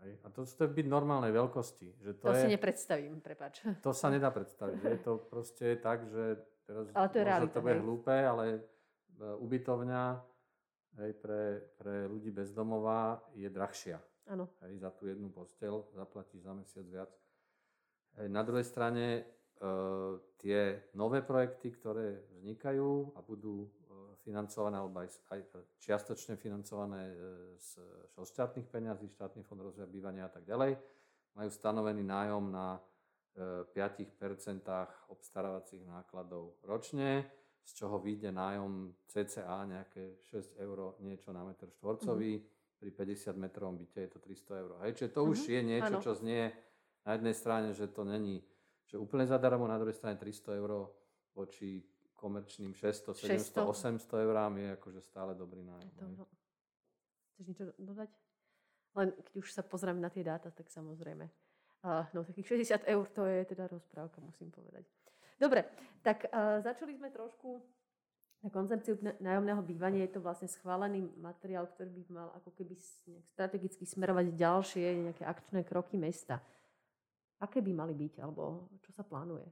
[0.00, 2.00] A to, to je byt normálnej veľkosti.
[2.00, 3.60] Že to, to je, si nepredstavím, prepač.
[3.84, 4.80] To sa nedá predstaviť.
[4.80, 8.60] Je to proste tak, že teraz ale to je realita, to bude hlúpe, ale e,
[9.44, 10.04] ubytovňa
[11.04, 14.00] hej, pre, pre ľudí bezdomová je drahšia.
[14.32, 14.48] Áno.
[14.64, 17.12] Hej, za tú jednu postel zaplatíš za mesiac viac.
[18.16, 19.22] Hej, na druhej strane e,
[20.40, 23.68] tie nové projekty, ktoré vznikajú a budú
[24.30, 25.40] financované alebo aj, aj
[25.82, 27.14] čiastočne financované e,
[27.58, 27.82] z,
[28.14, 30.78] štátnych peňazí, štátny fond rozvoja bývania a tak ďalej.
[31.34, 32.78] Majú stanovený nájom na
[33.34, 37.26] 5% e, obstarávacích nákladov ročne
[37.66, 42.38] z čoho vyjde nájom CCA nejaké 6 eur niečo na meter štvorcový.
[42.38, 42.58] Mm-hmm.
[42.80, 44.70] Pri 50 metrovom byte je to 300 eur.
[44.80, 45.32] Hej, čiže to mm-hmm.
[45.36, 45.50] už mhm.
[45.52, 46.04] je niečo, ano.
[46.06, 46.42] čo znie
[47.04, 48.40] na jednej strane, že to není
[48.90, 50.90] že úplne zadarmo, na druhej strane 300 eur
[51.38, 51.78] voči
[52.20, 55.88] komerčným 600, 700, 800 eurám je akože stále dobrý nájom.
[56.20, 56.28] To,
[57.32, 58.10] chceš niečo dodať?
[59.00, 61.24] Len keď už sa pozrieme na tie dáta, tak samozrejme.
[61.80, 64.84] Uh, no takých 60 eur to je teda rozprávka, musím povedať.
[65.40, 65.64] Dobre,
[66.04, 67.64] tak uh, začali sme trošku
[68.44, 70.04] na koncepciu nájomného bývania.
[70.04, 72.76] Je to vlastne schválený materiál, ktorý by mal ako keby
[73.32, 76.40] strategicky smerovať ďalšie nejaké akčné kroky mesta.
[77.40, 79.44] Aké by mali byť, alebo čo sa plánuje?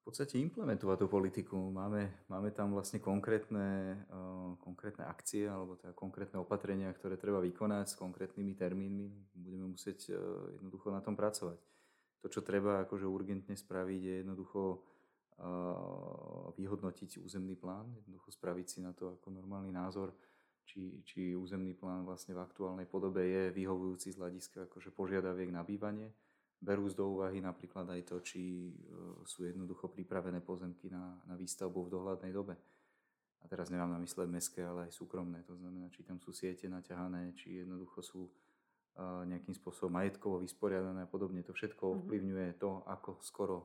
[0.00, 1.60] V podstate implementovať tú politiku.
[1.60, 7.92] Máme, máme tam vlastne konkrétne, uh, konkrétne akcie alebo teda konkrétne opatrenia, ktoré treba vykonať
[7.92, 9.08] s konkrétnymi termínmi.
[9.36, 10.16] Budeme musieť uh,
[10.56, 11.60] jednoducho na tom pracovať.
[12.24, 18.78] To, čo treba akože urgentne spraviť, je jednoducho uh, vyhodnotiť územný plán, jednoducho spraviť si
[18.80, 20.16] na to ako normálny názor,
[20.64, 25.60] či, či územný plán vlastne v aktuálnej podobe je vyhovujúci z hľadiska akože požiadaviek na
[25.60, 26.08] bývanie
[26.60, 28.72] berú z do úvahy napríklad aj to, či e,
[29.24, 32.54] sú jednoducho pripravené pozemky na, na výstavbu v dohľadnej dobe.
[33.40, 35.40] A teraz nemám na mysle mestské, ale aj súkromné.
[35.48, 38.32] To znamená, či tam sú siete naťahané, či jednoducho sú e,
[39.24, 41.40] nejakým spôsobom majetkovo vysporiadané a podobne.
[41.48, 41.92] To všetko mhm.
[41.96, 43.64] ovplyvňuje to, ako skoro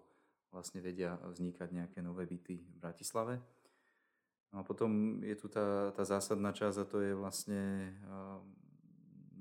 [0.56, 3.44] vlastne vedia vznikať nejaké nové byty v Bratislave.
[4.56, 8.40] No a potom je tu tá, tá zásadná časť a to je vlastne uh,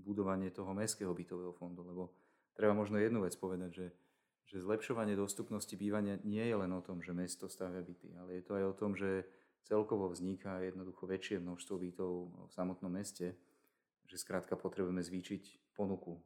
[0.02, 2.10] budovanie toho mestského bytového fondu, lebo
[2.54, 3.86] treba možno jednu vec povedať, že,
[4.48, 8.42] že zlepšovanie dostupnosti bývania nie je len o tom, že mesto stavia byty, ale je
[8.42, 9.26] to aj o tom, že
[9.66, 12.12] celkovo vzniká jednoducho väčšie množstvo bytov
[12.48, 13.34] v samotnom meste,
[14.04, 16.20] že skrátka potrebujeme zvýšiť ponuku,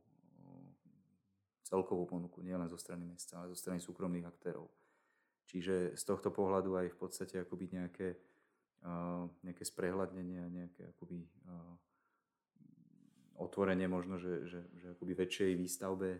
[1.62, 4.72] celkovú ponuku, nielen zo strany mesta, ale zo strany súkromných aktérov.
[5.48, 8.16] Čiže z tohto pohľadu aj v podstate akoby nejaké,
[9.44, 11.24] nejaké sprehľadnenie nejaké akoby
[13.38, 16.10] otvorenie možno, že, že, že akoby väčšej výstavbe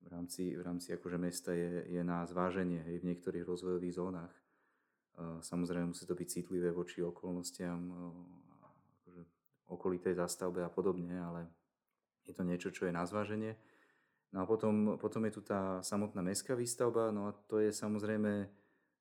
[0.00, 4.32] v rámci, v rámci akože mesta je, je na zváženie hej, v niektorých rozvojových zónach.
[5.44, 7.92] Samozrejme musí to byť citlivé voči okolnostiam,
[9.04, 9.22] akože
[9.68, 11.44] okolitej zastavbe a podobne, ale
[12.24, 13.60] je to niečo, čo je na zváženie.
[14.32, 18.48] No a potom, potom je tu tá samotná mestská výstavba, no a to je samozrejme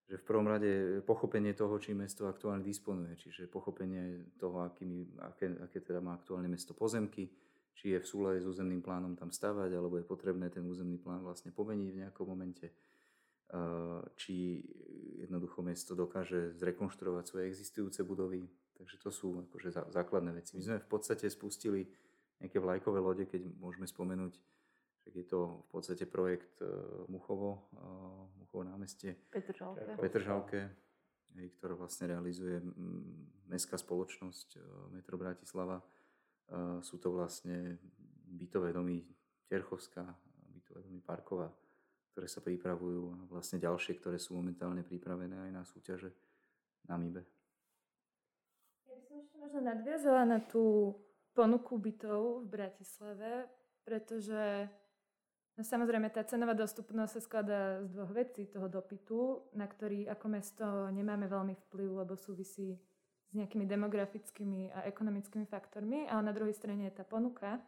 [0.10, 5.54] že v prvom rade pochopenie toho, či mesto aktuálne disponuje, čiže pochopenie toho, akými, aké,
[5.62, 7.30] aké teda má aktuálne mesto pozemky,
[7.78, 11.22] či je v súlade s územným plánom tam stavať, alebo je potrebné ten územný plán
[11.22, 12.74] vlastne pomeniť v nejakom momente,
[14.18, 14.66] či
[15.22, 18.50] jednoducho mesto dokáže zrekonštruovať svoje existujúce budovy.
[18.82, 20.58] Takže to sú akože základné veci.
[20.58, 21.86] My sme v podstate spustili
[22.42, 24.42] nejaké vlajkové lode, keď môžeme spomenúť
[25.10, 26.70] tak je to v podstate projekt uh,
[27.10, 29.18] Muchovo, uh, Muchovo námestie.
[29.34, 29.98] Petržalke.
[29.98, 30.60] Petržalke,
[31.34, 32.62] hej, ktorá vlastne realizuje
[33.50, 34.62] mestská spoločnosť uh,
[34.94, 35.82] Metro Bratislava.
[36.82, 37.78] Sú to vlastne
[38.26, 39.06] bytové domy
[39.46, 40.02] Terchovská,
[40.50, 41.46] bytové domy Parkova,
[42.10, 46.10] ktoré sa pripravujú a vlastne ďalšie, ktoré sú momentálne pripravené aj na súťaže
[46.90, 47.22] na MIBE.
[48.90, 50.98] Ja by som ešte možno nadviazala na tú
[51.38, 53.46] ponuku bytov v Bratislave,
[53.86, 54.74] pretože
[55.60, 58.48] No samozrejme, tá cenová dostupnosť sa skladá z dvoch vecí.
[58.48, 62.80] Toho dopytu, na ktorý ako mesto nemáme veľmi vplyv, lebo súvisí
[63.28, 66.08] s nejakými demografickými a ekonomickými faktormi.
[66.08, 67.60] A na druhej strane je tá ponuka,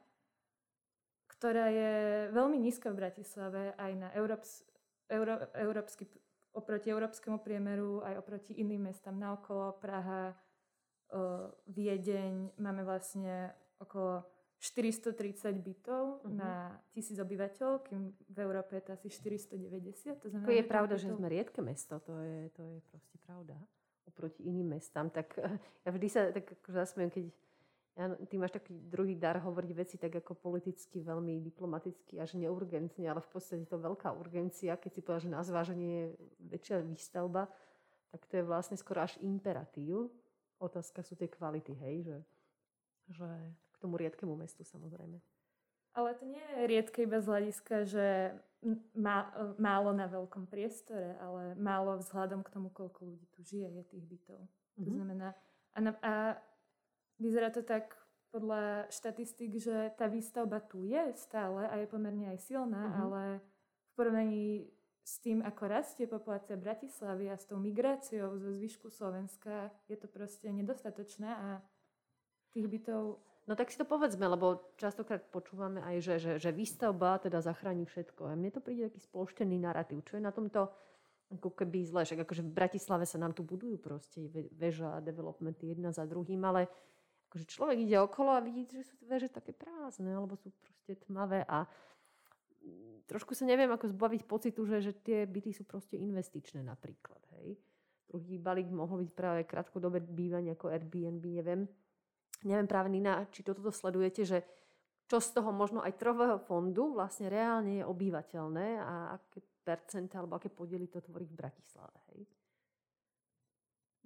[1.36, 1.92] ktorá je
[2.32, 4.64] veľmi nízka v Bratislave aj na Európs,
[5.12, 6.08] Euró, európsky,
[6.56, 9.76] oproti európskemu priemeru, aj oproti iným mestám naokolo.
[9.84, 10.32] Praha,
[11.68, 13.52] Viedeň, máme vlastne
[13.84, 14.24] okolo
[14.62, 16.30] 430 bytov uh-huh.
[16.30, 20.22] na tisíc obyvateľov, kým v Európe je to asi 490.
[20.22, 21.02] To znamená, to je pravda, bytov...
[21.02, 23.58] že sme riedke mesto, to je, to je proste pravda.
[24.06, 25.10] Oproti iným mestám.
[25.10, 25.34] Tak
[25.82, 27.26] ja vždy sa tak ako zasmiem, keď
[27.98, 33.04] ja, ty máš taký druhý dar hovoriť veci tak ako politicky, veľmi diplomaticky, až neurgentne,
[33.10, 36.08] ale v podstate to veľká urgencia, keď si povedal, že na zváženie je
[36.54, 37.50] väčšia výstavba,
[38.14, 40.08] tak to je vlastne skoro až imperatív.
[40.62, 42.18] Otázka sú tie kvality, hej, že,
[43.18, 43.30] že
[43.82, 45.18] tomu riedkému mestu samozrejme.
[45.92, 48.32] Ale to nie je riedke iba z hľadiska, že
[48.96, 49.28] má,
[49.60, 54.06] málo na veľkom priestore, ale málo vzhľadom k tomu, koľko ľudí tu žije, je tých
[54.08, 54.40] bytov.
[54.40, 54.86] Mm-hmm.
[54.86, 54.96] To mhm.
[54.96, 55.28] znamená,
[55.76, 56.14] a, na, a
[57.20, 57.98] vyzerá to tak
[58.32, 63.02] podľa štatistik, že tá výstavba tu je stále a je pomerne aj silná, mm-hmm.
[63.04, 64.48] ale v porovnaní
[65.04, 70.08] s tým, ako rastie populácia Bratislavy a s tou migráciou zo zvyšku Slovenska, je to
[70.08, 71.60] proste nedostatočné a
[72.56, 77.18] tých bytov No tak si to povedzme, lebo častokrát počúvame aj, že, že, že výstavba
[77.18, 78.30] teda zachráni všetko.
[78.30, 80.06] A mne to príde taký spološtený narratív.
[80.06, 80.70] Čo je na tomto
[81.32, 82.04] ako keby zle.
[82.04, 86.44] Však akože v Bratislave sa nám tu budujú proste veža a developmenty jedna za druhým,
[86.44, 86.68] ale
[87.32, 91.48] akože človek ide okolo a vidí, že sú veže také prázdne alebo sú proste tmavé
[91.48, 91.64] a
[93.08, 97.24] trošku sa neviem ako zbaviť pocitu, že, že tie byty sú proste investičné napríklad.
[97.40, 97.58] Hej.
[98.12, 101.64] Druhý balík mohol byť práve krátkodobé bývanie ako Airbnb, neviem.
[102.42, 104.40] Neviem práve, Nina, či toto sledujete, že
[105.06, 110.40] čo z toho možno aj trhového fondu vlastne reálne je obývateľné a aké percenta alebo
[110.40, 111.98] aké podiely to tvorí v Bratislave.
[112.14, 112.26] Hej?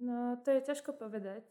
[0.02, 1.46] No, to je ťažko povedať,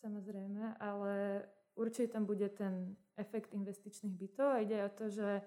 [0.00, 1.44] samozrejme, ale
[1.76, 5.44] určite tam bude ten efekt investičných bytov a ide o to, že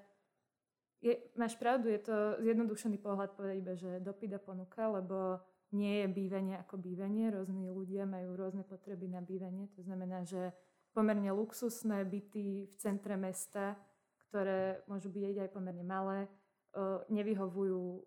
[1.01, 5.41] je, máš pravdu, je to zjednodušený pohľad povedať iba, že dopyt a ponuka, lebo
[5.73, 7.29] nie je bývanie ako bývanie.
[7.29, 9.69] Rôzni ľudia majú rôzne potreby na bývanie.
[9.75, 10.53] To znamená, že
[10.95, 13.75] pomerne luxusné byty v centre mesta,
[14.31, 16.31] ktoré môžu byť aj pomerne malé,
[17.11, 18.03] nevyhovujú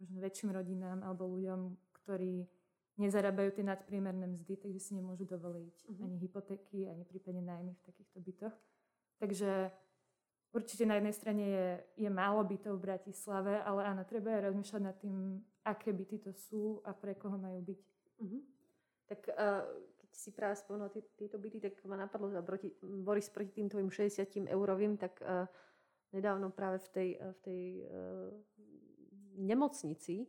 [0.00, 2.48] možno väčším rodinám alebo ľuďom, ktorí
[3.00, 6.04] nezarábajú tie nadpriemerné mzdy, takže si nemôžu dovoliť uh-huh.
[6.04, 8.56] ani hypotéky, ani prípadne nájmy v takýchto bytoch.
[9.20, 9.72] Takže
[10.50, 14.82] Určite na jednej strane je, je málo bytov v Bratislave, ale áno, treba aj rozmýšľať
[14.82, 17.80] nad tým, aké byty to sú a pre koho majú byť.
[18.18, 18.42] Uh-huh.
[19.06, 19.62] Tak uh,
[20.10, 24.50] si práve spomenul tieto byty, tak ma napadlo, že proti, Boris proti tým tvojim 60
[24.50, 25.46] eurovým, tak uh,
[26.12, 27.88] nedávno práve v tej, uh, v tej uh,
[29.38, 30.28] nemocnici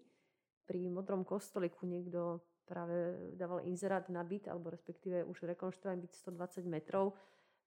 [0.70, 6.64] pri Modrom kostoliku niekto práve dával inzerát na byt, alebo respektíve už rekonštruovaný byt 120
[6.72, 7.18] metrov,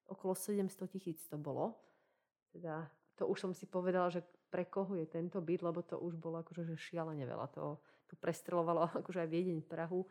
[0.09, 1.77] okolo 700 tisíc to bolo.
[2.49, 6.17] Teda to už som si povedala, že pre koho je tento byt, lebo to už
[6.17, 7.47] bolo akože že šialene veľa.
[7.59, 10.07] To tu prestrelovalo akože aj Viedeň, Prahu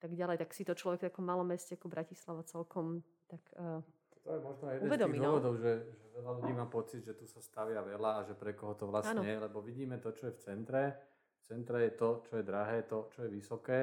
[0.00, 3.84] tak ďalej, tak si to človek ako malom meste ako Bratislava celkom tak uh,
[4.24, 5.28] To je možno jeden uvedomí, z tých no.
[5.28, 5.60] dôvodov, no?
[5.60, 8.74] že, že veľa ľudí má pocit, že tu sa stavia veľa a že pre koho
[8.74, 9.28] to vlastne ano.
[9.28, 10.82] je, lebo vidíme to, čo je v centre.
[11.40, 13.80] V centre je to, čo je drahé, to, čo je vysoké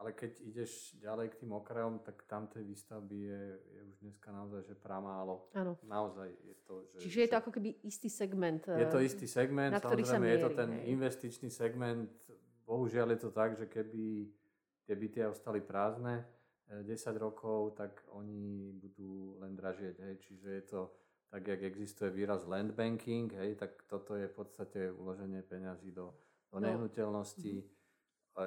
[0.00, 4.32] ale keď ideš ďalej k tým okrajom, tak tam tej výstavby je, je už dneska
[4.32, 5.52] naozaj že pramálo.
[5.52, 5.76] Áno.
[5.84, 6.74] Naozaj je to.
[6.96, 8.64] Že, Čiže je to ako keby istý segment.
[8.64, 10.82] Je to istý segment, na samozrejme sa mierí, je to ten hej.
[10.96, 12.08] investičný segment.
[12.64, 14.32] Bohužiaľ je to tak, že keby
[14.86, 16.24] tie byty ostali prázdne
[16.68, 19.96] 10 eh, rokov, tak oni budú len dražieť.
[20.00, 20.14] Hej.
[20.24, 20.80] Čiže je to
[21.30, 26.10] tak, jak existuje výraz land banking, hej, tak toto je v podstate uloženie peňazí do,
[26.50, 26.66] do no.
[26.66, 27.54] nehnuteľností.
[27.62, 27.78] Mm-hmm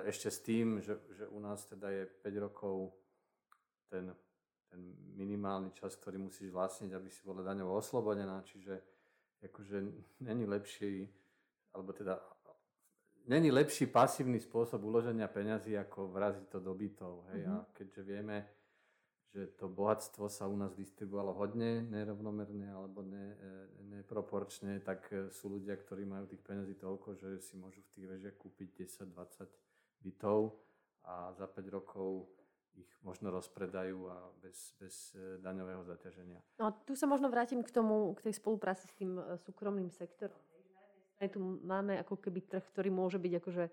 [0.01, 2.97] ešte s tým, že, že u nás teda je 5 rokov
[3.91, 4.09] ten,
[4.71, 4.81] ten
[5.13, 8.81] minimálny čas, ktorý musíš vlastniť, aby si bola daňovo oslobodená, čiže
[9.43, 9.77] akože
[10.23, 11.05] není lepší,
[11.75, 12.15] alebo teda
[13.27, 17.27] není lepší pasívny spôsob uloženia peňazí, ako vraziť to do bytov.
[17.31, 17.47] Hej?
[17.47, 17.59] Mm-hmm.
[17.59, 18.37] A keďže vieme,
[19.33, 23.45] že to bohatstvo sa u nás distribuovalo hodne nerovnomerne alebo ne, e,
[23.97, 28.07] neproporčne, tak e, sú ľudia, ktorí majú tých peňazí toľko, že si môžu v tých
[28.13, 29.49] vežiach kúpiť 10, 20
[30.05, 30.53] bytov
[31.09, 32.29] a za 5 rokov
[32.73, 36.37] ich možno rozpredajú a bez, bez e, daňového zaťaženia.
[36.61, 40.37] No tu sa možno vrátim k tomu, k tej spolupráci s tým súkromným sektorom.
[41.29, 43.65] Tu máme ako keby trh, ktorý môže byť akože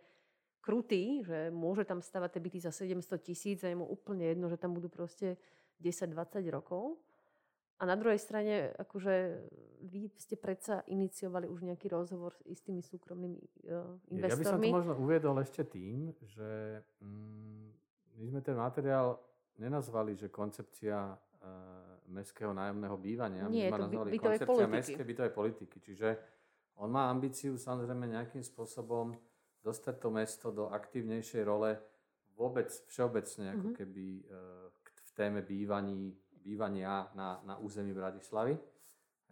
[0.61, 4.53] krutý, že môže tam stavať tie byty za 700 tisíc a je mu úplne jedno,
[4.53, 5.41] že tam budú proste
[5.81, 7.01] 10-20 rokov.
[7.81, 9.41] A na druhej strane, akože
[9.89, 13.41] vy ste predsa iniciovali už nejaký rozhovor s istými súkromnými
[13.73, 14.29] uh, investormi.
[14.29, 17.67] Ja by som to možno uviedol ešte tým, že mm,
[18.21, 19.17] my sme ten materiál
[19.57, 23.49] nenazvali, že koncepcia uh, mestského nájomného bývania.
[23.49, 25.77] Nie, my sme nazvali koncepcia mestskej bytovej politiky.
[25.81, 26.09] Čiže
[26.77, 29.17] on má ambíciu samozrejme nejakým spôsobom
[29.61, 31.77] dostať to mesto do aktívnejšej role
[32.37, 33.77] vôbec všeobecne, ako mm-hmm.
[33.77, 38.57] keby uh, v téme bývaní bývania na, na území Bratislavy.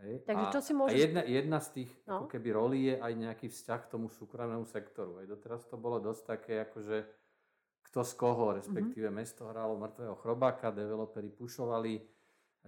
[0.04, 0.28] Hej.
[0.28, 0.92] Takže a, čo si môže...
[0.92, 2.22] A jedna, jedna z tých no.
[2.22, 5.18] ako keby rolí je aj nejaký vzťah k tomu súkromnému sektoru.
[5.18, 5.32] Hej.
[5.32, 7.08] Doteraz to bolo dosť také, akože
[7.88, 9.24] kto z koho, respektíve mm-hmm.
[9.24, 12.04] mesto hralo mŕtvého chrobáka, developeri pušovali,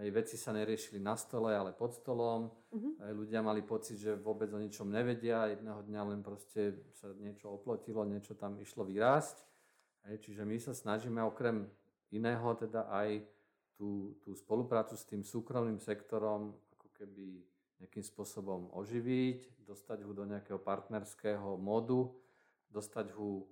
[0.00, 2.48] aj veci sa neriešili na stole, ale pod stolom.
[2.72, 2.92] Mm-hmm.
[3.04, 5.52] Aj ľudia mali pocit, že vôbec o ničom nevedia.
[5.52, 9.44] Jedného dňa len proste sa niečo oplotilo, niečo tam išlo vyrásť.
[10.08, 11.68] Hej, čiže my sa snažíme okrem
[12.08, 13.20] iného teda aj
[13.76, 17.44] tú, tú spoluprácu s tým súkromným sektorom ako keby
[17.80, 22.08] nejakým spôsobom oživiť, dostať ho do nejakého partnerského modu,
[22.72, 23.44] dostať ho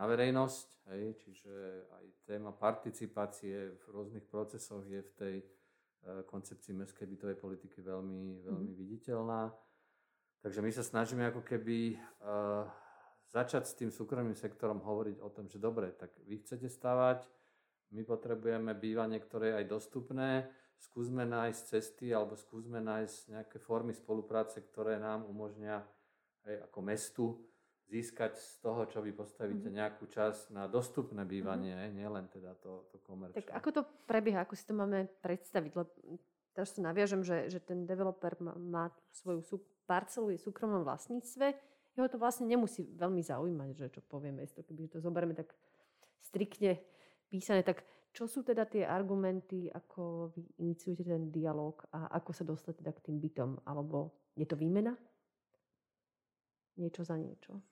[0.00, 1.52] na verejnosť, hej, čiže
[1.92, 5.36] aj téma participácie v rôznych procesoch je v tej
[6.26, 8.80] koncepcii mestskej bytovej politiky veľmi, veľmi mm-hmm.
[8.80, 9.52] viditeľná.
[10.40, 12.64] Takže my sa snažíme ako keby uh,
[13.28, 17.28] začať s tým súkromným sektorom hovoriť o tom, že dobre, tak vy chcete stavať,
[17.90, 20.46] my potrebujeme bývanie, ktoré je aj dostupné.
[20.80, 25.84] Skúsme nájsť cesty alebo skúsme nájsť nejaké formy spolupráce, ktoré nám umožnia
[26.46, 27.26] aj ako mestu
[27.90, 29.78] získať z toho, čo vy postavíte mm-hmm.
[29.82, 31.96] nejakú časť na dostupné bývanie, mm-hmm.
[31.98, 33.42] nielen teda to, to komerčné.
[33.42, 35.70] Tak ako to prebieha, ako si to máme predstaviť?
[35.74, 35.90] Lebo
[36.54, 39.56] teraz sa naviažem, že, že ten developer má, má svoju sú,
[39.90, 41.50] parcelu, je v súkromnom vlastníctve,
[41.98, 45.50] jeho to vlastne nemusí veľmi zaujímať, že čo povie mesto, keby to zoberieme tak
[46.22, 46.78] striktne
[47.26, 52.42] písané, tak čo sú teda tie argumenty, ako vy iniciujete ten dialog a ako sa
[52.42, 53.50] dostať teda k tým bytom?
[53.62, 54.98] Alebo je to výmena?
[56.74, 57.62] Niečo za niečo?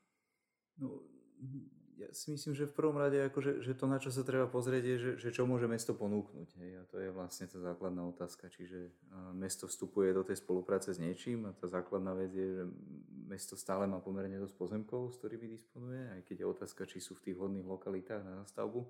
[0.78, 1.02] No,
[1.98, 4.84] ja si myslím, že v prvom rade akože, že to, na čo sa treba pozrieť,
[4.86, 6.48] je, že, že čo môže mesto ponúknuť.
[6.62, 6.70] Hej?
[6.78, 8.46] A to je vlastne tá základná otázka.
[8.46, 8.94] Čiže
[9.34, 12.64] mesto vstupuje do tej spolupráce s niečím a tá základná vec je, že
[13.26, 17.18] mesto stále má pomerne dosť pozemkov, s ktorými disponuje, aj keď je otázka, či sú
[17.18, 18.86] v tých hodných lokalitách na stavbu.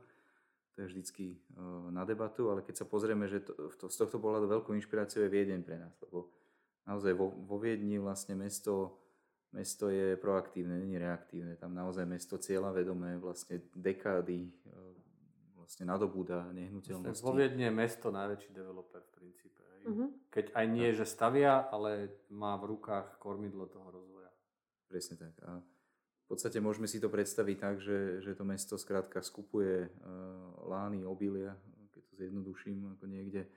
[0.76, 1.42] To je vždycky
[1.90, 5.32] na debatu, ale keď sa pozrieme, že to, to, z tohto pohľadu veľkou inšpiráciou je
[5.32, 6.30] Viedeň pre nás, lebo
[6.86, 8.94] naozaj vo, vo Viedni vlastne mesto
[9.52, 11.56] mesto je proaktívne, není reaktívne.
[11.56, 14.50] Tam naozaj mesto cieľa vedomé vlastne dekády e,
[15.56, 17.24] vlastne nadobúda nehnuteľnosti.
[17.24, 19.62] Vo Viedne je mesto najväčší developer v princípe.
[19.88, 20.08] Uh-huh.
[20.28, 24.28] Keď aj nie, že stavia, ale má v rukách kormidlo toho rozvoja.
[24.88, 25.32] Presne tak.
[25.44, 29.92] A v podstate môžeme si to predstaviť tak, že, že to mesto skrátka skupuje uh,
[30.68, 31.56] lány, obilia,
[31.92, 33.48] keď to zjednoduším, ako niekde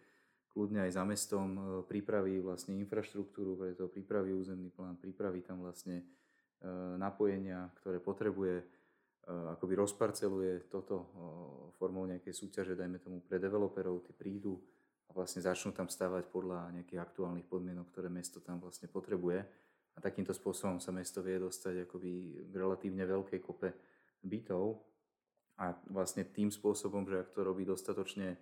[0.52, 6.04] kľudne aj za mestom e, pripraví vlastne infraštruktúru, preto pripraví územný plán, pripraví tam vlastne
[6.04, 6.06] e,
[7.00, 8.66] napojenia, ktoré potrebuje, e,
[9.28, 11.08] akoby rozparceluje toto
[11.80, 14.60] formou nejakej súťaže, dajme tomu pre developerov, tí prídu
[15.08, 19.44] a vlastne začnú tam stavať podľa nejakých aktuálnych podmienok, ktoré mesto tam vlastne potrebuje.
[19.92, 22.12] A takýmto spôsobom sa mesto vie dostať akoby
[22.48, 23.76] k relatívne veľkej kope
[24.24, 24.80] bytov.
[25.60, 28.40] A vlastne tým spôsobom, že ak to robí dostatočne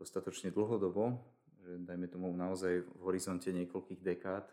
[0.00, 1.20] dostatočne dlhodobo,
[1.60, 4.48] že dajme tomu naozaj v horizonte niekoľkých dekád,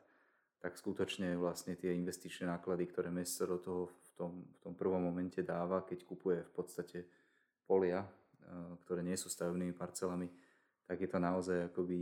[0.60, 5.00] tak skutočne vlastne tie investičné náklady, ktoré mesto do toho v tom, v tom prvom
[5.00, 7.08] momente dáva, keď kupuje v podstate
[7.64, 8.10] polia, e,
[8.84, 10.28] ktoré nie sú stavebnými parcelami,
[10.84, 12.00] tak je to naozaj akoby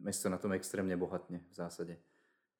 [0.00, 1.94] mesto na tom extrémne bohatne v zásade.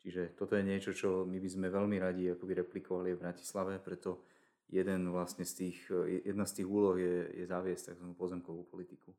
[0.01, 4.25] Čiže toto je niečo, čo my by sme veľmi radi akoby replikovali v Bratislave, preto
[4.73, 5.79] jeden vlastne z tých,
[6.25, 8.07] jedna z tých úloh je, je zaviesť tzv.
[8.17, 9.10] pozemkovú politiku.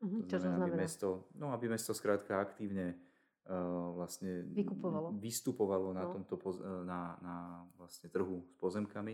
[0.00, 2.96] Uh-huh, to znamená, aby mesto, no aby mesto skrátka aktívne
[3.44, 5.12] uh, vlastne Vykupovalo.
[5.20, 6.16] vystupovalo na no.
[6.16, 7.36] tomto poz, e, na, na
[7.76, 9.12] vlastne trhu s pozemkami,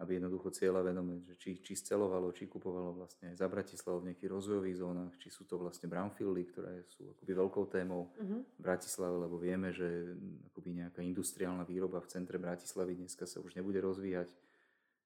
[0.00, 4.32] aby jednoducho cieľa vedomé, že či, či scelovalo, či kupovalo vlastne za Bratislavu v nejakých
[4.32, 8.40] rozvojových zónach, či sú to vlastne brownfieldy, ktoré sú akoby veľkou témou uh-huh.
[8.40, 10.16] v Bratislave, lebo vieme, že
[10.48, 14.32] akoby nejaká industriálna výroba v centre Bratislavy dneska sa už nebude rozvíjať.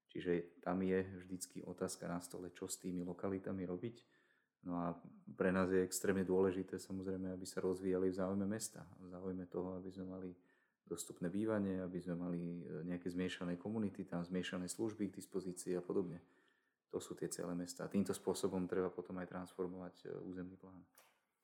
[0.07, 4.14] Čiže tam je vždycky otázka na stole, čo s tými lokalitami robiť
[4.65, 4.97] No a
[5.37, 9.77] pre nás je extrémne dôležité samozrejme, aby sa rozvíjali v záujme mesta, v záujme toho,
[9.77, 10.29] aby sme mali
[10.85, 15.81] dostupné bývanie, aby sme mali e, nejaké zmiešané komunity, tam zmiešané služby k dispozícii a
[15.81, 16.21] podobne.
[16.93, 17.89] To sú tie celé mesta.
[17.89, 20.77] Týmto spôsobom treba potom aj transformovať e, územný plán.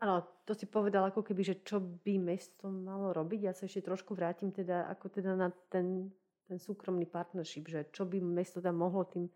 [0.02, 3.40] Áno, to si povedal ako keby, že čo by mesto malo robiť.
[3.50, 6.10] Ja sa ešte trošku vrátim teda, ako teda na ten,
[6.46, 9.30] ten súkromný partnership, že čo by mesto tam mohlo tým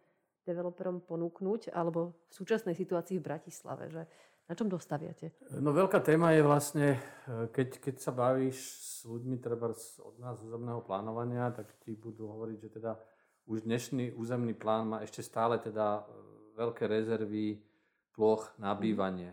[0.45, 4.05] developerom ponúknuť, alebo v súčasnej situácii v Bratislave, že
[4.45, 5.33] na čom dostaviate?
[5.57, 6.87] No veľká téma je vlastne,
[7.25, 12.29] e, keď, keď sa bavíš s ľuďmi treba od nás územného plánovania, tak ti budú
[12.29, 12.93] hovoriť, že teda
[13.49, 16.25] už dnešný územný plán má ešte stále teda e,
[16.61, 17.65] veľké rezervy
[18.13, 18.79] ploch na mhm.
[18.79, 19.31] bývanie.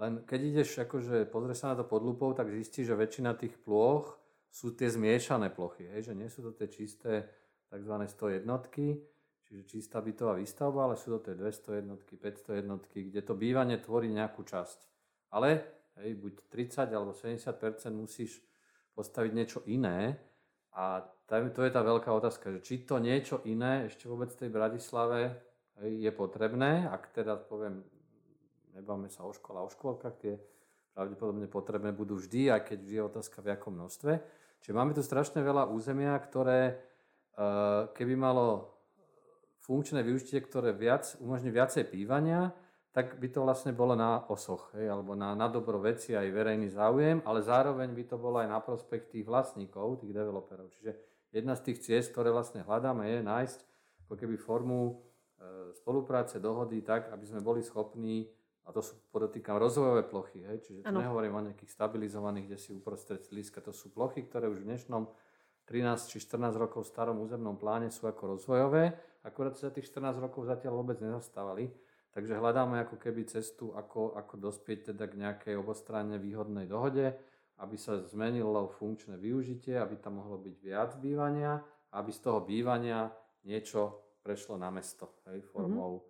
[0.00, 3.54] Len keď ideš, akože pozrieš sa na to pod lupou, tak zistíš, že väčšina tých
[3.60, 4.16] ploch
[4.50, 6.10] sú tie zmiešané plochy, hej?
[6.10, 7.28] že nie sú to tie čisté
[7.70, 7.94] tzv.
[8.02, 8.98] 100 jednotky,
[9.50, 13.82] čiže čistá bytová výstavba, ale sú to tie 200 jednotky, 500 jednotky, kde to bývanie
[13.82, 14.78] tvorí nejakú časť.
[15.34, 15.66] Ale
[15.98, 17.50] hej, buď 30 alebo 70%
[17.90, 18.38] musíš
[18.94, 20.14] postaviť niečo iné
[20.70, 24.50] a to je tá veľká otázka, že či to niečo iné ešte vôbec v tej
[24.54, 25.34] Bratislave
[25.82, 27.82] hej, je potrebné, ak teda poviem,
[28.78, 30.38] nebáme sa o škole a o škôlkach, tie
[30.94, 34.12] pravdepodobne potrebné budú vždy, aj keď vždy je otázka v akom množstve.
[34.62, 38.79] Čiže máme tu strašne veľa územia, ktoré eh, keby malo
[39.70, 42.50] funkčné využitie, ktoré viac, umožní viacej bývania,
[42.90, 46.74] tak by to vlastne bolo na osoch, hej, alebo na, na dobro veci aj verejný
[46.74, 50.74] záujem, ale zároveň by to bolo aj na prospech tých vlastníkov, tých developerov.
[50.74, 50.98] Čiže
[51.30, 53.58] jedna z tých ciest, ktoré vlastne hľadáme, je nájsť
[54.10, 54.92] ako keby formu e,
[55.78, 58.26] spolupráce, dohody tak, aby sme boli schopní,
[58.66, 62.74] a to sú podotýkam rozvojové plochy, hej, čiže tu nehovorím o nejakých stabilizovaných, kde si
[62.74, 65.06] uprostred líska, to sú plochy, ktoré už v dnešnom
[65.70, 70.48] 13 či 14 rokov starom územnom pláne sú ako rozvojové, akurát sa tých 14 rokov
[70.48, 71.72] zatiaľ vôbec nezastávali.
[72.10, 77.14] Takže hľadáme ako keby cestu, ako, ako dospieť teda k nejakej obostranne výhodnej dohode,
[77.62, 81.62] aby sa zmenilo funkčné využitie, aby tam mohlo byť viac bývania
[81.92, 83.10] aby z toho bývania
[83.42, 86.04] niečo prešlo na mesto, hej, formou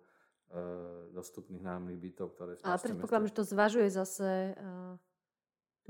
[0.51, 1.09] mm-hmm.
[1.09, 4.63] e, dostupných nájomných bytov, ktoré Ale predpokladám, že to zvažuje zase e,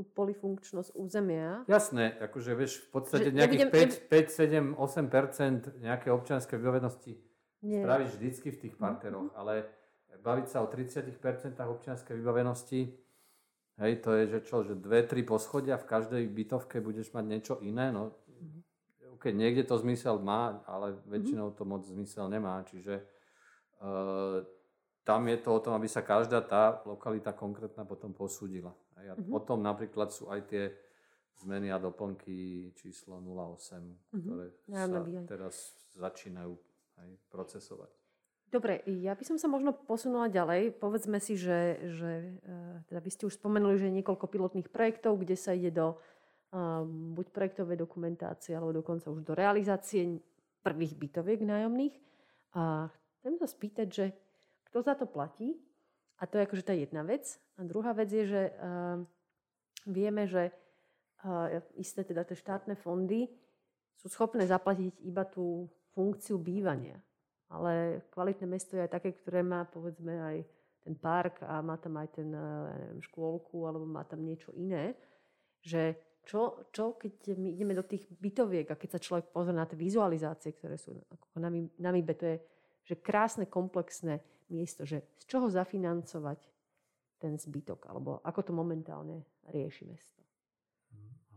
[0.01, 1.61] tú polifunkčnosť územia.
[1.69, 7.13] Jasné, akože vieš, v podstate že nejakých nebudem, 5, 5, 7, 8 nejaké občianskej vybavenosti
[7.61, 7.85] Nie.
[7.85, 9.39] spravíš vždycky v tých parteroch, mm-hmm.
[9.39, 9.69] ale
[10.25, 11.13] baviť sa o 30%
[11.61, 12.81] občianskej vybavenosti,
[13.77, 17.53] hej, to je, že čo, že dve, tri poschodia v každej bytovke budeš mať niečo
[17.61, 18.71] iné, no mm-hmm
[19.21, 20.99] keď niekde to zmysel má, ale mhm.
[21.05, 22.65] väčšinou to moc zmysel nemá.
[22.65, 23.05] Čiže
[23.77, 24.41] uh,
[25.05, 28.73] tam je to o tom, aby sa každá tá lokalita konkrétna potom posúdila.
[29.09, 29.31] A mm-hmm.
[29.31, 30.63] potom napríklad sú aj tie
[31.41, 34.21] zmeny a doplnky číslo 08, mm-hmm.
[34.21, 35.55] ktoré ja, sa teraz
[35.97, 36.53] začínajú
[37.01, 37.91] aj procesovať.
[38.51, 40.75] Dobre, ja by som sa možno posunula ďalej.
[40.75, 45.23] Povedzme si, že, že e, teda vy ste už spomenuli, že je niekoľko pilotných projektov,
[45.23, 45.95] kde sa ide do
[47.15, 50.19] buď projektovej dokumentácie, alebo dokonca už do realizácie
[50.59, 51.95] prvých bytoviek nájomných.
[52.59, 52.91] A
[53.23, 54.05] chcem sa spýtať, že
[54.67, 55.55] kto za to platí?
[56.21, 57.41] A to je akože tá jedna vec.
[57.57, 59.01] A druhá vec je, že uh,
[59.89, 60.53] vieme, že
[61.25, 63.25] uh, isté teda tie štátne fondy
[63.97, 65.65] sú schopné zaplatiť iba tú
[65.97, 67.01] funkciu bývania.
[67.49, 70.37] Ale kvalitné mesto je aj také, ktoré má povedzme aj
[70.81, 74.97] ten park a má tam aj ten, ja neviem, škôlku alebo má tam niečo iné,
[75.61, 75.93] že
[76.25, 79.77] čo, čo keď my ideme do tých bytoviek a keď sa človek pozrie na tie
[79.77, 81.49] vizualizácie, ktoré sú ako na,
[81.81, 82.37] na MIBE, to je
[82.81, 86.39] že krásne, komplexné miesto, že z čoho zafinancovať
[87.21, 90.21] ten zbytok, alebo ako to momentálne rieši mesto.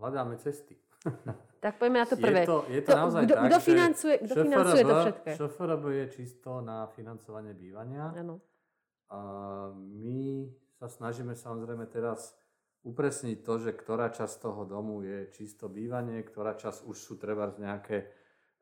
[0.01, 0.77] Hľadáme cesty.
[1.65, 2.45] Tak poďme na to prvé.
[2.45, 5.29] Je to, je to, to naozaj kdo, tak, kdo financuje, kdo financuje to všetko?
[5.33, 8.13] ŠFRB je čisto na financovanie bývania.
[8.13, 8.45] Ano.
[9.09, 9.21] A
[9.73, 10.45] my
[10.77, 12.37] sa snažíme samozrejme teraz
[12.85, 17.49] upresniť to, že ktorá časť toho domu je čisto bývanie, ktorá časť už sú treba
[17.57, 18.13] nejaké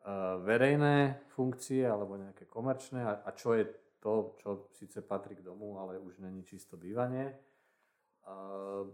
[0.07, 3.67] uh, verejné funkcie alebo nejaké komerčné a, a čo je
[4.03, 7.31] to, čo síce patrí k domu, ale už není čisto bývanie.
[8.27, 8.91] Uh,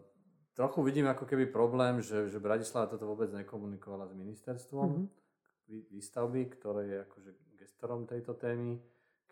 [0.52, 5.96] trochu vidím ako keby problém, že, že Bratislava toto vôbec nekomunikovala s ministerstvom mm-hmm.
[5.96, 8.76] výstavby, ktoré je akože gestorom tejto témy.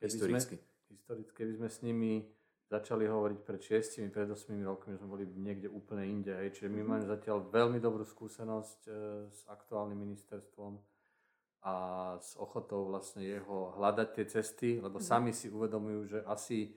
[0.00, 0.56] Keby historicky.
[0.56, 2.12] Sme, historicky, keby sme s nimi
[2.66, 6.34] začali hovoriť pred 6, pred 8 rokmi, sme boli niekde úplne inde.
[6.34, 6.58] Hej.
[6.60, 6.88] Čiže my mhm.
[6.88, 8.90] máme zatiaľ veľmi dobrú skúsenosť e,
[9.30, 10.95] s aktuálnym ministerstvom
[11.66, 11.74] a
[12.22, 15.04] s ochotou vlastne jeho hľadať tie cesty, lebo mm.
[15.04, 16.70] sami si uvedomujú, že asi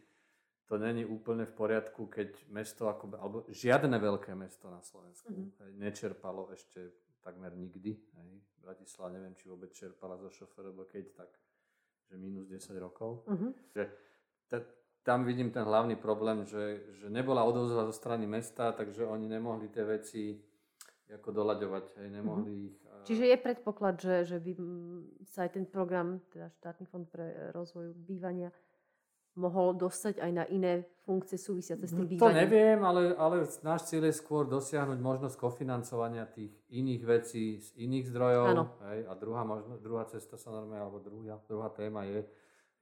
[0.66, 5.62] to není úplne v poriadku, keď mesto, ako, alebo žiadne veľké mesto na Slovensku mm.
[5.62, 6.90] hej, nečerpalo ešte
[7.22, 8.02] takmer nikdy.
[8.02, 8.32] Hej.
[8.66, 11.32] Bratislava neviem, či vôbec čerpala zo šoferov, keď tak,
[12.10, 13.26] že minus 10 rokov.
[13.30, 13.52] Mm-hmm.
[13.78, 13.84] Že
[15.06, 19.70] tam vidím ten hlavný problém, že, že nebola odozva zo strany mesta, takže oni nemohli
[19.70, 20.38] tie veci
[21.10, 22.68] ako doľaďovať, hej, nemohli mm-hmm.
[22.70, 22.78] ich...
[22.86, 22.94] A...
[23.06, 24.52] Čiže je predpoklad, že, že by
[25.26, 28.54] sa aj ten program, teda štátny fond pre rozvoj bývania,
[29.40, 32.28] mohol dostať aj na iné funkcie súvisiace s tým bývaním?
[32.28, 37.72] To neviem, ale, ale náš cieľ je skôr dosiahnuť možnosť kofinancovania tých iných vecí z
[37.80, 38.68] iných zdrojov.
[38.92, 42.28] Hej, a druhá, možno, druhá cesta sa normálne, alebo druhá, druhá téma je,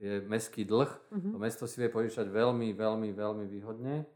[0.02, 0.90] je mestský dlh.
[0.90, 1.32] Uh-huh.
[1.36, 4.10] To mesto si vie požičať veľmi, veľmi, veľmi výhodne,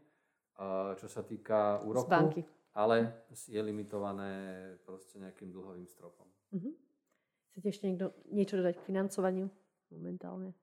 [0.98, 2.10] čo sa týka úroku.
[2.10, 2.42] Z banky.
[2.72, 4.32] Ale je limitované
[4.88, 6.24] proste nejakým dlhovým stropom.
[6.56, 6.72] Uh-huh.
[7.52, 9.46] Chcete ešte niekto niečo dodať k financovaniu
[9.92, 10.56] momentálne?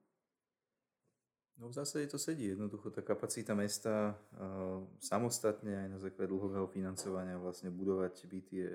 [1.60, 2.50] No v zásade to sedí.
[2.50, 8.74] Jednoducho tá kapacita mesta uh, samostatne aj na základe dlhového financovania vlastne budovať byty je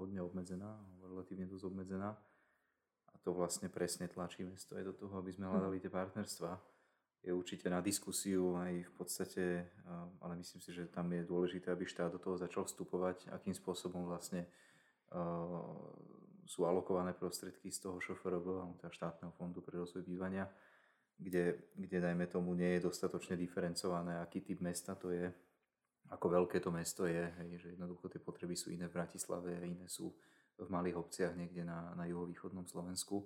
[0.00, 2.14] hodne obmedzená, relatívne dosť obmedzená
[3.22, 6.50] to vlastne presne tlačí mesto aj do toho, aby sme hľadali tie partnerstva.
[7.22, 9.44] Je určite na diskusiu aj v podstate,
[10.18, 14.10] ale myslím si, že tam je dôležité, aby štát do toho začal vstupovať, akým spôsobom
[14.10, 14.50] vlastne
[16.42, 20.50] sú alokované prostriedky z toho šoferov alebo teda štátneho fondu pre rozvoj bývania,
[21.14, 25.30] kde, kde dajme tomu nie je dostatočne diferencované, aký typ mesta to je,
[26.10, 29.86] ako veľké to mesto je, hej, že jednoducho tie potreby sú iné v Bratislave, iné
[29.86, 30.10] sú
[30.58, 33.24] v malých obciach niekde na, na juhovýchodnom Slovensku.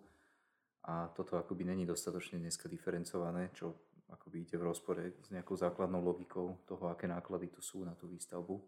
[0.87, 6.03] A toto akoby není dostatočne dneska diferencované, čo akoby ide v rozpore s nejakou základnou
[6.03, 8.59] logikou toho, aké náklady tu sú na tú výstavbu.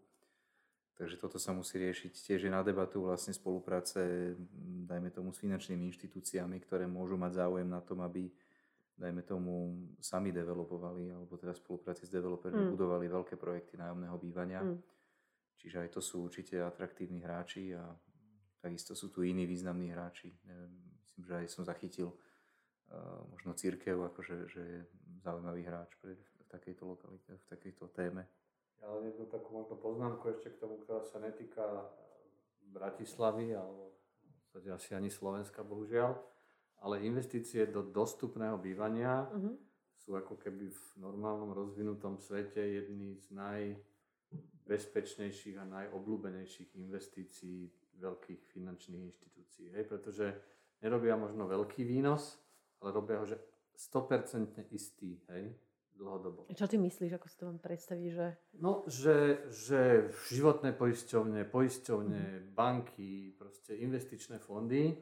[0.99, 2.11] Takže toto sa musí riešiť.
[2.11, 4.35] Tiež je na debatu vlastne spolupráce,
[4.83, 8.27] dajme tomu, s finančnými inštitúciami, ktoré môžu mať záujem na tom, aby,
[8.99, 12.71] dajme tomu, sami developovali, alebo teda spolupráci s developermi mm.
[12.75, 14.59] budovali veľké projekty nájomného bývania.
[14.59, 14.75] Mm.
[15.55, 17.95] Čiže aj to sú určite atraktívni hráči a
[18.59, 20.35] Takisto sú tu iní významní hráči.
[20.43, 24.63] Neviem, myslím, že aj som zachytil uh, možno církev, akože, že
[25.19, 28.27] zaujímavý hráč pre, v takejto lokalite, v takejto téme.
[28.79, 31.91] Ale jednu takú možno poznámku ešte k tomu, ktorá sa netýka
[32.71, 33.89] Bratislavy alebo
[34.55, 36.15] asi ani Slovenska, bohužiaľ.
[36.79, 39.51] Ale investície do dostupného bývania uh-huh.
[39.99, 47.67] sú ako keby v normálnom rozvinutom svete jedný z najbezpečnejších a najobľúbenejších investícií
[47.99, 49.75] veľkých finančných inštitúcií.
[49.75, 49.91] Hej?
[49.91, 50.39] Pretože
[50.79, 52.39] nerobia možno veľký výnos,
[52.79, 53.35] ale robia ho, že
[53.79, 55.55] 100% istý, hej?
[55.99, 56.47] dlhodobo.
[56.55, 58.27] Čo ty myslíš, ako si to mám predstaviť, že...
[58.63, 62.55] No, že, že životné poisťovne, poisťovne, mm-hmm.
[62.55, 64.95] banky, proste investičné fondy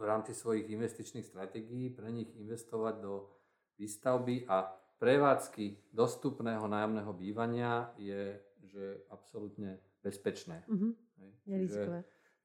[0.00, 3.28] v rámci svojich investičných stratégií pre nich investovať do
[3.76, 4.64] výstavby a
[4.96, 10.62] prevádzky dostupného nájomného bývania je že absolútne bezpečné.
[10.70, 10.92] Mm-hmm.
[11.50, 11.62] Hej,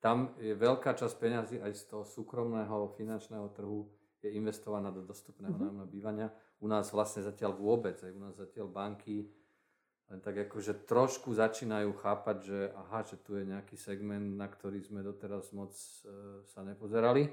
[0.02, 3.86] tam je veľká časť peňazí aj z toho súkromného finančného trhu
[4.26, 5.62] je investovaná do dostupného mm-hmm.
[5.62, 6.28] nájomného bývania
[6.60, 9.30] u nás vlastne zatiaľ vôbec, aj u nás zatiaľ banky
[10.06, 14.78] len tak akože trošku začínajú chápať, že aha, že tu je nejaký segment, na ktorý
[14.78, 17.26] sme doteraz moc e, sa nepozerali.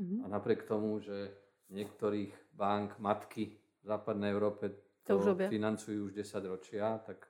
[0.00, 0.24] Mm-hmm.
[0.24, 1.36] A napriek tomu, že
[1.68, 4.72] niektorých bank, matky v západnej Európe
[5.04, 7.28] to, to už financujú už 10 ročia, tak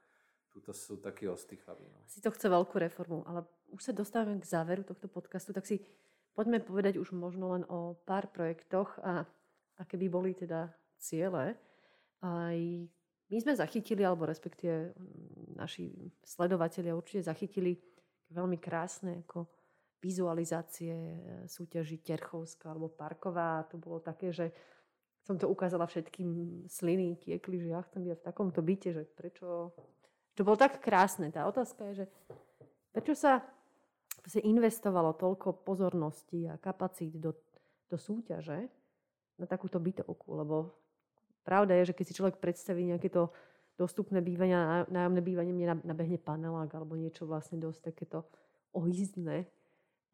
[0.55, 1.83] tuto sú takí ostýchaví.
[1.91, 1.99] No.
[2.07, 3.43] Si to chce veľkú reformu, ale
[3.75, 5.83] už sa dostávame k záveru tohto podcastu, tak si
[6.35, 9.23] poďme povedať už možno len o pár projektoch a
[9.79, 11.55] aké by boli teda ciele.
[12.23, 12.59] Aj
[13.31, 15.91] my sme zachytili, alebo respektíve mm, naši
[16.23, 17.79] sledovatelia určite zachytili
[18.31, 19.49] veľmi krásne ako
[20.05, 21.19] vizualizácie e,
[21.49, 23.65] súťaži Terchovská alebo Parková.
[23.73, 24.53] To bolo také, že
[25.25, 29.73] som to ukázala všetkým sliny, tiekli, že ja chcem byť v takomto byte, že prečo...
[30.35, 31.33] To bolo tak krásne.
[31.33, 32.07] Tá otázka je, že
[32.93, 33.41] prečo sa
[34.41, 37.37] investovalo toľko pozornosti a kapacít do,
[37.93, 38.73] do súťaže
[39.37, 40.85] na takúto bytovku, lebo
[41.45, 43.29] Pravda je, že keď si človek predstaví nejaké to
[43.77, 44.57] dostupné bývanie,
[44.89, 48.25] nájomné bývanie, mne nabehne panelák alebo niečo vlastne dosť takéto
[48.73, 49.45] ohyzdné.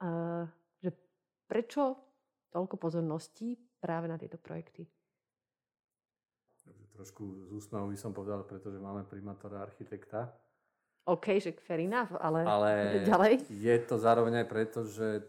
[0.03, 0.43] A,
[0.83, 0.91] že
[1.47, 1.95] prečo
[2.51, 4.91] toľko pozorností práve na tieto projekty?
[6.99, 10.35] Trošku z úsmevom by som povedal, pretože máme primátora architekta.
[11.09, 12.73] OK, že fair enough, ale, ale
[13.09, 13.33] ďalej?
[13.49, 15.25] je to zároveň aj preto, že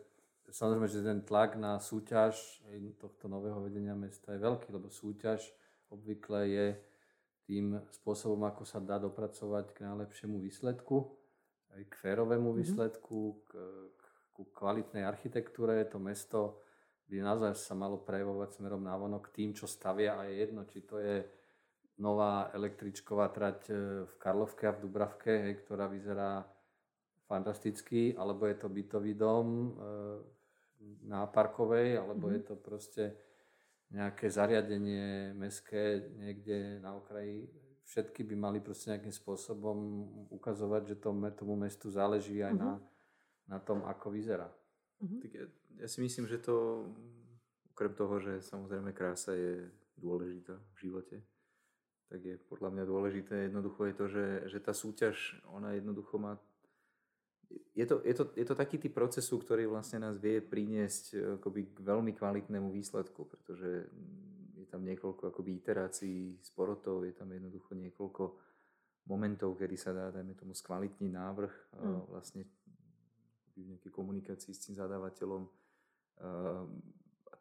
[0.51, 2.59] samozrejme, že ten tlak na súťaž
[2.99, 5.41] tohto nového vedenia mesta je veľký, lebo súťaž
[5.89, 6.67] obvykle je
[7.47, 11.09] tým spôsobom, ako sa dá dopracovať k najlepšiemu výsledku,
[11.75, 12.61] aj k férovému mm-hmm.
[12.61, 13.51] výsledku, k,
[13.95, 14.03] k,
[14.35, 15.83] ku kvalitnej architektúre.
[15.91, 16.61] To mesto
[17.11, 20.79] by naozaj sa malo prejavovať smerom na vonok tým, čo stavia a je jedno, či
[20.83, 21.27] to je
[21.99, 23.73] nová električková trať e,
[24.07, 26.45] v Karlovke a v Dubravke, hej, ktorá vyzerá
[27.27, 29.69] fantasticky, alebo je to bytový dom e,
[31.07, 32.37] na Parkovej, alebo mm-hmm.
[32.37, 33.03] je to proste
[33.91, 37.51] nejaké zariadenie meské niekde na okraji,
[37.91, 39.77] všetky by mali proste nejakým spôsobom
[40.31, 42.63] ukazovať, že tomu, tomu mestu záleží aj uh-huh.
[42.63, 42.81] na, mhm.
[43.51, 44.47] na tom, ako vyzerá.
[45.03, 45.19] Uh-huh.
[45.19, 45.45] Tak ja,
[45.83, 46.87] ja si myslím, že to,
[47.75, 49.67] okrem toho, že samozrejme krása je
[49.99, 51.15] dôležitá v živote,
[52.11, 55.15] tak je podľa mňa dôležité jednoducho je to, že, že tá súťaž,
[55.47, 56.35] ona jednoducho má
[57.75, 61.15] je to, je, to, je to taký typ procesu, ktorý vlastne nás vie priniesť e,
[61.39, 63.91] akoby k veľmi kvalitnému výsledku, pretože
[64.55, 68.23] je tam niekoľko akoby iterácií s porotov, je tam jednoducho niekoľko
[69.11, 72.01] momentov, kedy sa dá, dajme tomu, skvalitniť návrh mm.
[72.07, 72.47] vlastne
[73.55, 75.43] v nejakej komunikácii s tým zadávateľom.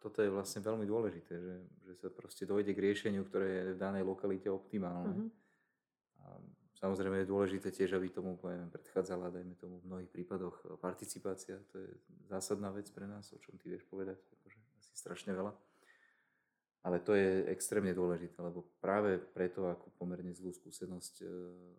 [0.00, 3.80] Toto je vlastne veľmi dôležité, že, že sa proste dojde k riešeniu, ktoré je v
[3.80, 5.12] danej lokalite optimálne.
[5.12, 6.24] Mm-hmm.
[6.24, 6.26] A
[6.80, 11.60] Samozrejme je dôležité tiež, aby tomu poviem, predchádzala, dajme tomu v mnohých prípadoch participácia.
[11.76, 11.92] To je
[12.24, 15.52] zásadná vec pre nás, o čom ty vieš povedať, akože asi strašne veľa.
[16.80, 21.28] Ale to je extrémne dôležité, lebo práve preto, ako pomerne zlú skúsenosť, e,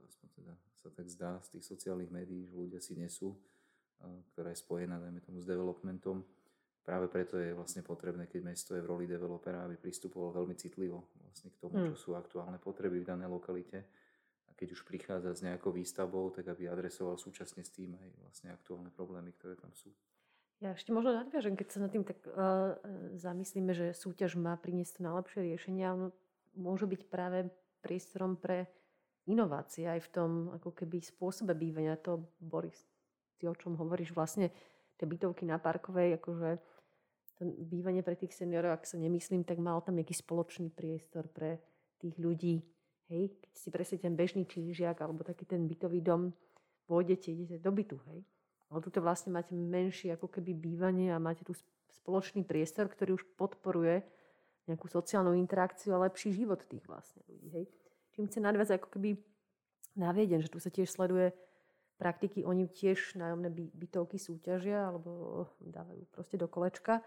[0.06, 4.06] aspoň teda sa tak zdá z tých sociálnych médií, že ľudia si nesú, e,
[4.38, 6.22] ktorá je spojená, dajme tomu, s developmentom,
[6.82, 11.14] práve preto je vlastne potrebné, keď mesto je v roli developera, aby pristupovalo veľmi citlivo
[11.22, 12.02] vlastne k tomu, čo hmm.
[12.02, 13.86] sú aktuálne potreby v danej lokalite
[14.62, 18.94] keď už prichádza s nejakou výstavbou, tak aby adresoval súčasne s tým aj vlastne aktuálne
[18.94, 19.90] problémy, ktoré tam sú.
[20.62, 22.78] Ja ešte možno nadviažem, keď sa nad tým tak uh,
[23.18, 26.14] zamyslíme, že súťaž má priniesť to najlepšie riešenia, ono
[26.54, 27.50] môže byť práve
[27.82, 28.70] priestorom pre
[29.26, 31.98] inovácie aj v tom ako keby spôsobe bývania.
[32.06, 32.86] To, Boris,
[33.42, 34.54] ty o čom hovoríš, vlastne
[35.02, 36.62] tie bytovky na Parkovej, akože
[37.42, 41.58] to bývanie pre tých seniorov, ak sa nemyslím, tak mal tam nejaký spoločný priestor pre
[41.98, 42.62] tých ľudí,
[43.12, 46.32] Hej, keď si presne ten bežný čížiak alebo taký ten bytový dom,
[46.88, 48.24] pôjdete, idete do bytu, hej.
[48.72, 51.52] Ale tuto vlastne máte menšie ako keby bývanie a máte tu
[51.92, 54.00] spoločný priestor, ktorý už podporuje
[54.64, 57.66] nejakú sociálnu interakciu a lepší život tých vlastne ľudí, hej.
[58.16, 59.20] Čím chce nadviazať ako keby
[60.00, 61.36] na Viedeň, že tu sa tiež sleduje
[62.00, 67.04] praktiky, oni tiež nájomné bytovky súťažia alebo dávajú proste do kolečka.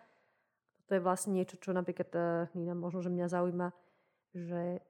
[0.89, 2.13] To je vlastne niečo, čo napríklad
[2.53, 3.69] Nina, možno, že mňa zaujíma,
[4.37, 4.85] že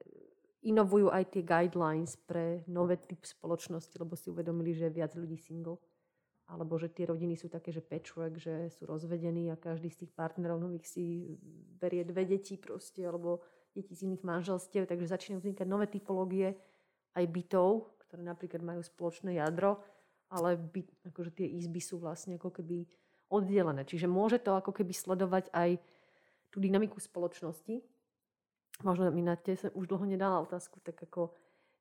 [0.65, 5.37] inovujú aj tie guidelines pre nové typ spoločnosti, lebo si uvedomili, že je viac ľudí
[5.37, 5.77] single.
[6.45, 10.11] Alebo že tie rodiny sú také, že patchwork, že sú rozvedení a každý z tých
[10.13, 11.37] partnerov nových si
[11.81, 13.41] berie dve deti proste, alebo
[13.73, 16.53] deti z iných manželstiev, takže začínajú vznikať nové typológie
[17.17, 19.81] aj bytov, ktoré napríklad majú spoločné jadro,
[20.29, 22.85] ale byt, akože tie izby sú vlastne ako keby
[23.29, 23.83] oddelené.
[23.85, 25.81] Čiže môže to ako keby sledovať aj
[26.53, 27.81] tú dynamiku spoločnosti.
[28.83, 31.31] Možno mi na te sa už dlho nedala otázku, tak ako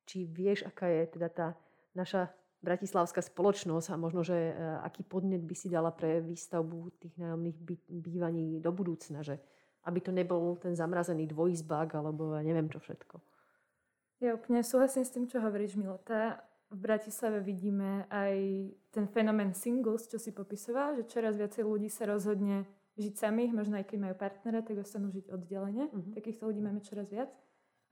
[0.04, 1.46] či vieš, aká je teda tá
[1.96, 2.30] naša
[2.64, 7.58] bratislavská spoločnosť a možno, že e, aký podnet by si dala pre výstavbu tých nájomných
[7.88, 9.36] bývaní do budúcna, že
[9.84, 13.20] aby to nebol ten zamrazený dvojizbák alebo ja neviem čo všetko.
[14.24, 16.40] Ja úplne súhlasím s tým, čo hovoríš, Milota.
[16.72, 18.34] V Bratislave vidíme aj
[18.90, 23.78] ten fenomén singles, čo si popisoval, že čoraz viacej ľudí sa rozhodne žiť samých, možno
[23.78, 25.90] aj keď majú partnera, tak ostanú žiť oddelenie.
[25.90, 26.14] Uh-huh.
[26.14, 27.30] Takýchto ľudí máme čoraz viac.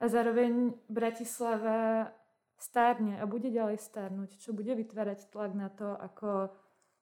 [0.02, 2.10] A zároveň Bratislava
[2.58, 6.54] stárne a bude ďalej stárnuť, čo bude vytvárať tlak na to, ako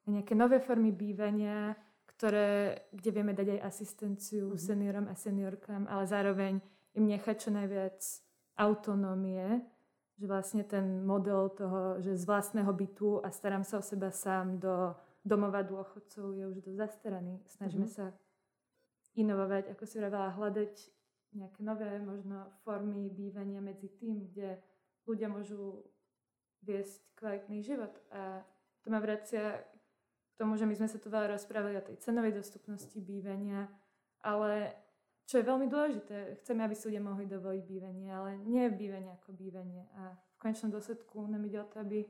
[0.09, 1.77] nejaké nové formy bývania,
[2.09, 4.65] ktoré, kde vieme dať aj asistenciu mm-hmm.
[4.65, 6.53] seniorom a seniorkám, ale zároveň
[6.97, 8.01] im nechať čo najviac
[8.61, 9.65] autonómie,
[10.21, 14.61] že vlastne ten model toho, že z vlastného bytu a starám sa o seba sám
[14.61, 14.93] do
[15.25, 17.41] domova dôchodcov je už dosť zastaraný.
[17.49, 18.13] Snažíme mm-hmm.
[18.13, 18.13] sa
[19.17, 20.75] inovovať, ako si hovorila, hľadať
[21.31, 24.59] nejaké nové možno formy bývania medzi tým, kde
[25.07, 25.85] ľudia môžu
[26.65, 27.93] viesť kvalitný život.
[28.13, 28.45] A
[28.85, 32.37] to ma vracia k tomu, že my sme sa tu veľa rozprávali o tej cenovej
[32.37, 33.69] dostupnosti bývania,
[34.25, 34.73] ale
[35.31, 36.43] čo je veľmi dôležité.
[36.43, 39.87] Chceme, aby si ľudia mohli dovoliť bývanie, ale nie bývanie ako bývanie.
[39.95, 42.03] A v konečnom dôsledku nám ide o to, aby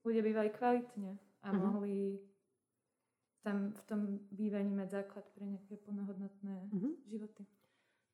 [0.00, 1.60] ľudia bývali kvalitne a uh-huh.
[1.60, 2.16] mohli
[3.44, 4.00] tam v tom
[4.32, 6.92] bývaní mať základ pre nejaké plnohodnotné uh-huh.
[7.12, 7.44] životy.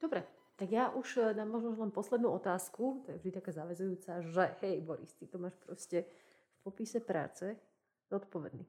[0.03, 0.27] Dobre,
[0.59, 4.59] tak ja už e, dám možno len poslednú otázku, to je vždy taká zavezujúca, že
[4.67, 7.55] hej Boris, ty to máš proste v popise práce
[8.11, 8.67] zodpovedný.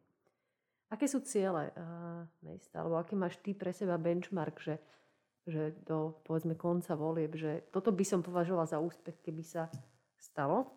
[0.87, 4.79] Aké sú ciele uh, mesta, alebo aké máš ty pre seba benchmark, že
[5.47, 9.71] že do povedzme konca volieb, že toto by som považovala za úspech, keby sa
[10.19, 10.67] stalo.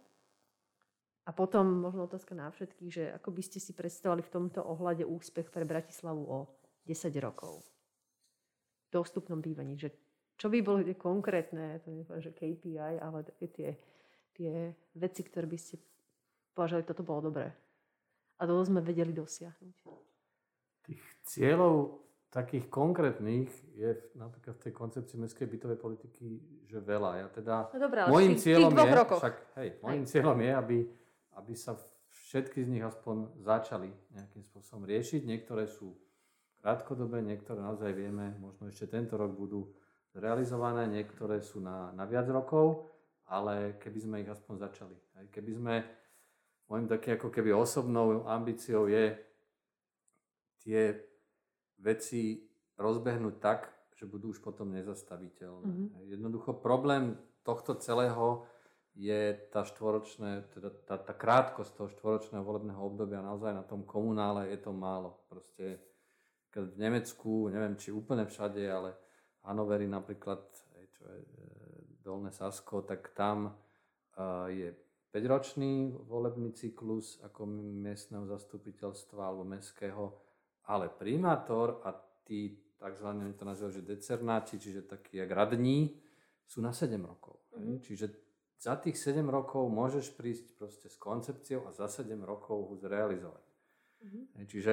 [1.26, 5.02] A potom možno otázka na všetkých, že ako by ste si predstavovali v tomto ohľade
[5.02, 6.38] úspech pre Bratislavu o
[6.86, 7.66] 10 rokov
[8.88, 9.74] v dostupnom bývaní.
[9.76, 9.90] Že
[10.40, 13.76] čo by bolo tie konkrétne, to nepoviem, že KPI, ale tie,
[14.32, 15.76] tie veci, ktoré by ste
[16.56, 17.52] považovali, toto bolo dobré.
[18.40, 19.76] A toto sme vedeli dosiahnuť.
[20.88, 22.00] Tých cieľov
[22.30, 26.26] takých konkrétnych je napríklad v tej koncepcii mestskej bytovej politiky,
[26.70, 27.10] že veľa.
[27.18, 29.20] Ja teda, no dobré, ale môjim cieľom je, rokoch.
[29.20, 30.10] však, hej, môjim hej.
[30.14, 30.78] cieľom je, aby,
[31.42, 31.74] aby sa
[32.30, 35.26] všetky z nich aspoň začali nejakým spôsobom riešiť.
[35.26, 35.98] Niektoré sú
[36.62, 39.66] krátkodobé, niektoré naozaj vieme, možno ešte tento rok budú
[40.14, 42.86] zrealizované, niektoré sú na, na viac rokov,
[43.26, 44.96] ale keby sme ich aspoň začali.
[45.18, 45.74] Hej, keby sme,
[46.70, 49.18] môjim taký ako keby osobnou ambíciou je
[50.62, 51.09] tie
[51.80, 52.44] veci
[52.76, 55.66] rozbehnúť tak, že budú už potom nezastaviteľné.
[55.68, 56.08] Mm-hmm.
[56.08, 58.48] Jednoducho problém tohto celého
[58.96, 64.48] je tá štvoročné, teda tá, tá krátkosť toho štvoročného volebného obdobia naozaj na tom komunále
[64.48, 65.20] je to málo.
[65.28, 65.80] Proste
[66.50, 68.96] v Nemecku, neviem či úplne všade, ale
[69.46, 70.42] Hanoveri napríklad,
[70.90, 71.28] čo je e,
[72.02, 73.54] Dolné Sasko, tak tam
[74.52, 74.74] je
[75.10, 77.48] 5-ročný volebný cyklus ako
[77.82, 80.12] miestneho zastupiteľstva alebo mestského
[80.70, 81.90] ale primátor a
[82.22, 83.08] tí tzv.
[83.34, 85.98] to nazývajú, že decernáti, čiže takí jak radní,
[86.46, 87.42] sú na 7 rokov.
[87.54, 87.76] Mm-hmm.
[87.82, 88.06] Čiže
[88.58, 93.46] za tých 7 rokov môžeš prísť proste s koncepciou a za 7 rokov ho zrealizovať.
[94.00, 94.46] Mm-hmm.
[94.46, 94.72] Čiže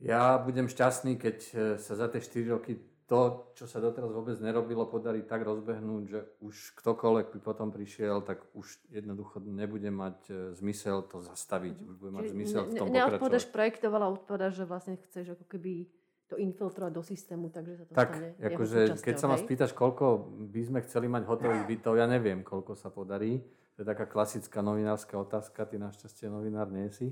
[0.00, 2.72] ja budem šťastný, keď e, sa za tie 4 roky
[3.10, 8.22] to, čo sa doteraz vôbec nerobilo, podarí tak rozbehnúť, že už ktokoľvek by potom prišiel,
[8.22, 11.90] tak už jednoducho nebude mať e, zmysel to zastaviť.
[11.90, 13.18] Už bude mať zmysel v tom ne, pokračovať.
[13.18, 15.90] Neodpovedaš projektoval, ale odpovedaš, že vlastne chceš ako keby
[16.30, 20.30] to infiltrovať do systému, takže sa to tak, stane akože, keď sa ma spýtaš, koľko
[20.46, 23.42] by sme chceli mať hotových bytov, ja neviem, koľko sa podarí.
[23.74, 27.10] To je taká klasická novinárska otázka, ty našťastie novinár nie si.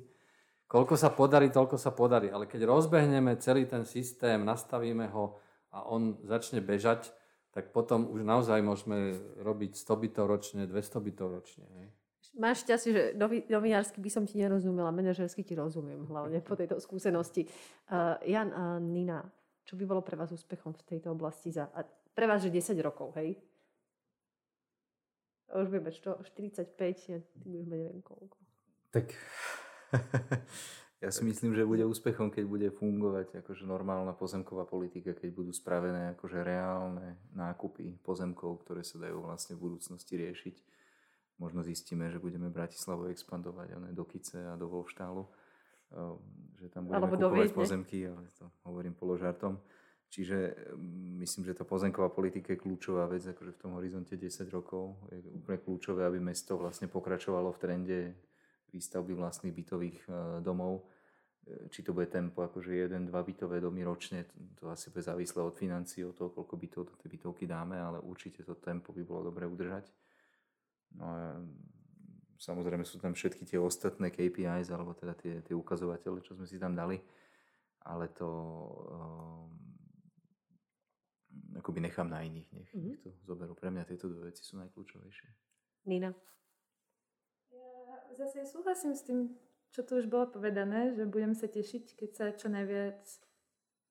[0.71, 2.31] Koľko sa podarí, toľko sa podarí.
[2.31, 5.43] Ale keď rozbehneme celý ten systém, nastavíme ho,
[5.73, 7.13] a on začne bežať,
[7.53, 11.65] tak potom už naozaj môžeme robiť 100 bytov ročne, 200 bytov ročne.
[11.81, 11.87] Hej.
[12.39, 13.03] Máš šťastie, že
[13.51, 17.49] novinársky by som ti nerozumela, manažersky ti rozumiem, hlavne po tejto skúsenosti.
[17.91, 19.27] Uh, Jan a Nina,
[19.65, 21.67] čo by bolo pre vás úspechom v tejto oblasti za...
[21.73, 21.83] A
[22.15, 23.35] pre vás, že 10 rokov, hej?
[25.51, 26.77] Už vieme, čo, 45,
[27.11, 28.37] ja, ty budeš neviem koľko.
[28.93, 29.09] Tak
[30.99, 35.55] ja si myslím, že bude úspechom, keď bude fungovať akože normálna pozemková politika, keď budú
[35.55, 40.57] spravené akože reálne nákupy pozemkov, ktoré sa dajú vlastne v budúcnosti riešiť.
[41.39, 45.23] Možno zistíme, že budeme Bratislavu expandovať ale do Kice a do Volštálu,
[45.95, 46.19] ehm,
[46.59, 49.63] že tam budeme Alebo kúpovať pozemky, ale to hovorím položartom.
[50.11, 54.51] Čiže mm, myslím, že tá pozemková politika je kľúčová vec, akože v tom horizonte 10
[54.51, 57.99] rokov je úplne kľúčové, aby mesto vlastne pokračovalo v trende
[58.73, 60.11] výstavby vlastných bytových e,
[60.45, 60.85] domov.
[61.47, 65.41] E, či to bude tempo akože jeden, dva bytové domy ročne, to asi bude závislé
[65.43, 69.03] od financií, od toho, koľko bytov do tej bytovky dáme, ale určite to tempo by
[69.05, 69.89] bolo dobre udržať.
[70.97, 71.17] No a
[72.39, 76.57] samozrejme sú tam všetky tie ostatné KPIs, alebo teda tie, tie ukazovatele, čo sme si
[76.57, 76.97] tam dali,
[77.85, 78.29] ale to
[78.89, 79.53] um,
[81.59, 82.89] akoby nechám na iných, nech, mm-hmm.
[82.89, 83.53] nech to zoberú.
[83.59, 85.29] Pre mňa tieto dve veci sú najkľúčovejšie.
[85.91, 86.15] Nina?
[88.19, 89.31] Zase súhlasím s tým,
[89.71, 92.99] čo tu už bolo povedané, že budem sa tešiť, keď sa čo najviac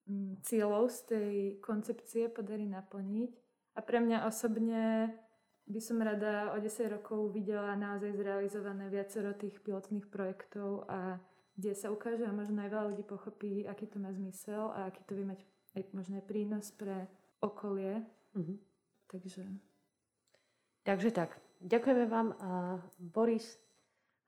[0.04, 1.32] mm, cieľov z tej
[1.64, 3.32] koncepcie podarí naplniť.
[3.72, 5.16] A pre mňa osobne
[5.64, 6.68] by som rada o 10
[7.00, 11.16] rokov videla naozaj zrealizované viacero tých pilotných projektov a
[11.56, 15.08] kde sa ukáže a možno aj veľa ľudí pochopí, aký to má zmysel a aký
[15.08, 15.40] to by mať
[15.72, 17.08] aj možno aj prínos pre
[17.40, 18.04] okolie.
[18.36, 18.58] Mm-hmm.
[19.08, 19.44] Takže...
[20.84, 21.40] Takže tak.
[21.64, 23.56] Ďakujeme vám a Boris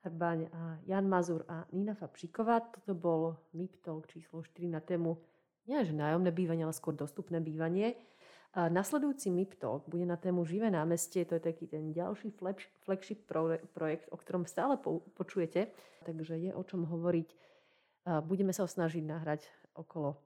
[0.01, 2.73] Hrbaň a Jan Mazur a Nina Fabšíková.
[2.73, 5.17] Toto bol MIP Talk číslo 4 na tému
[5.69, 7.93] nie nájomné bývanie, ale skôr dostupné bývanie.
[8.57, 11.23] A nasledujúci MIP Talk bude na tému Živé námestie.
[11.29, 12.33] To je taký ten ďalší
[12.83, 13.29] flagship
[13.71, 14.75] projekt, o ktorom stále
[15.13, 15.69] počujete.
[16.03, 17.29] Takže je o čom hovoriť.
[18.25, 19.45] Budeme sa ho snažiť nahrať
[19.77, 20.17] okolo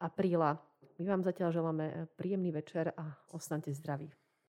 [0.00, 0.58] apríla
[1.02, 4.06] my vám zatiaľ želáme príjemný večer a ostaňte zdraví.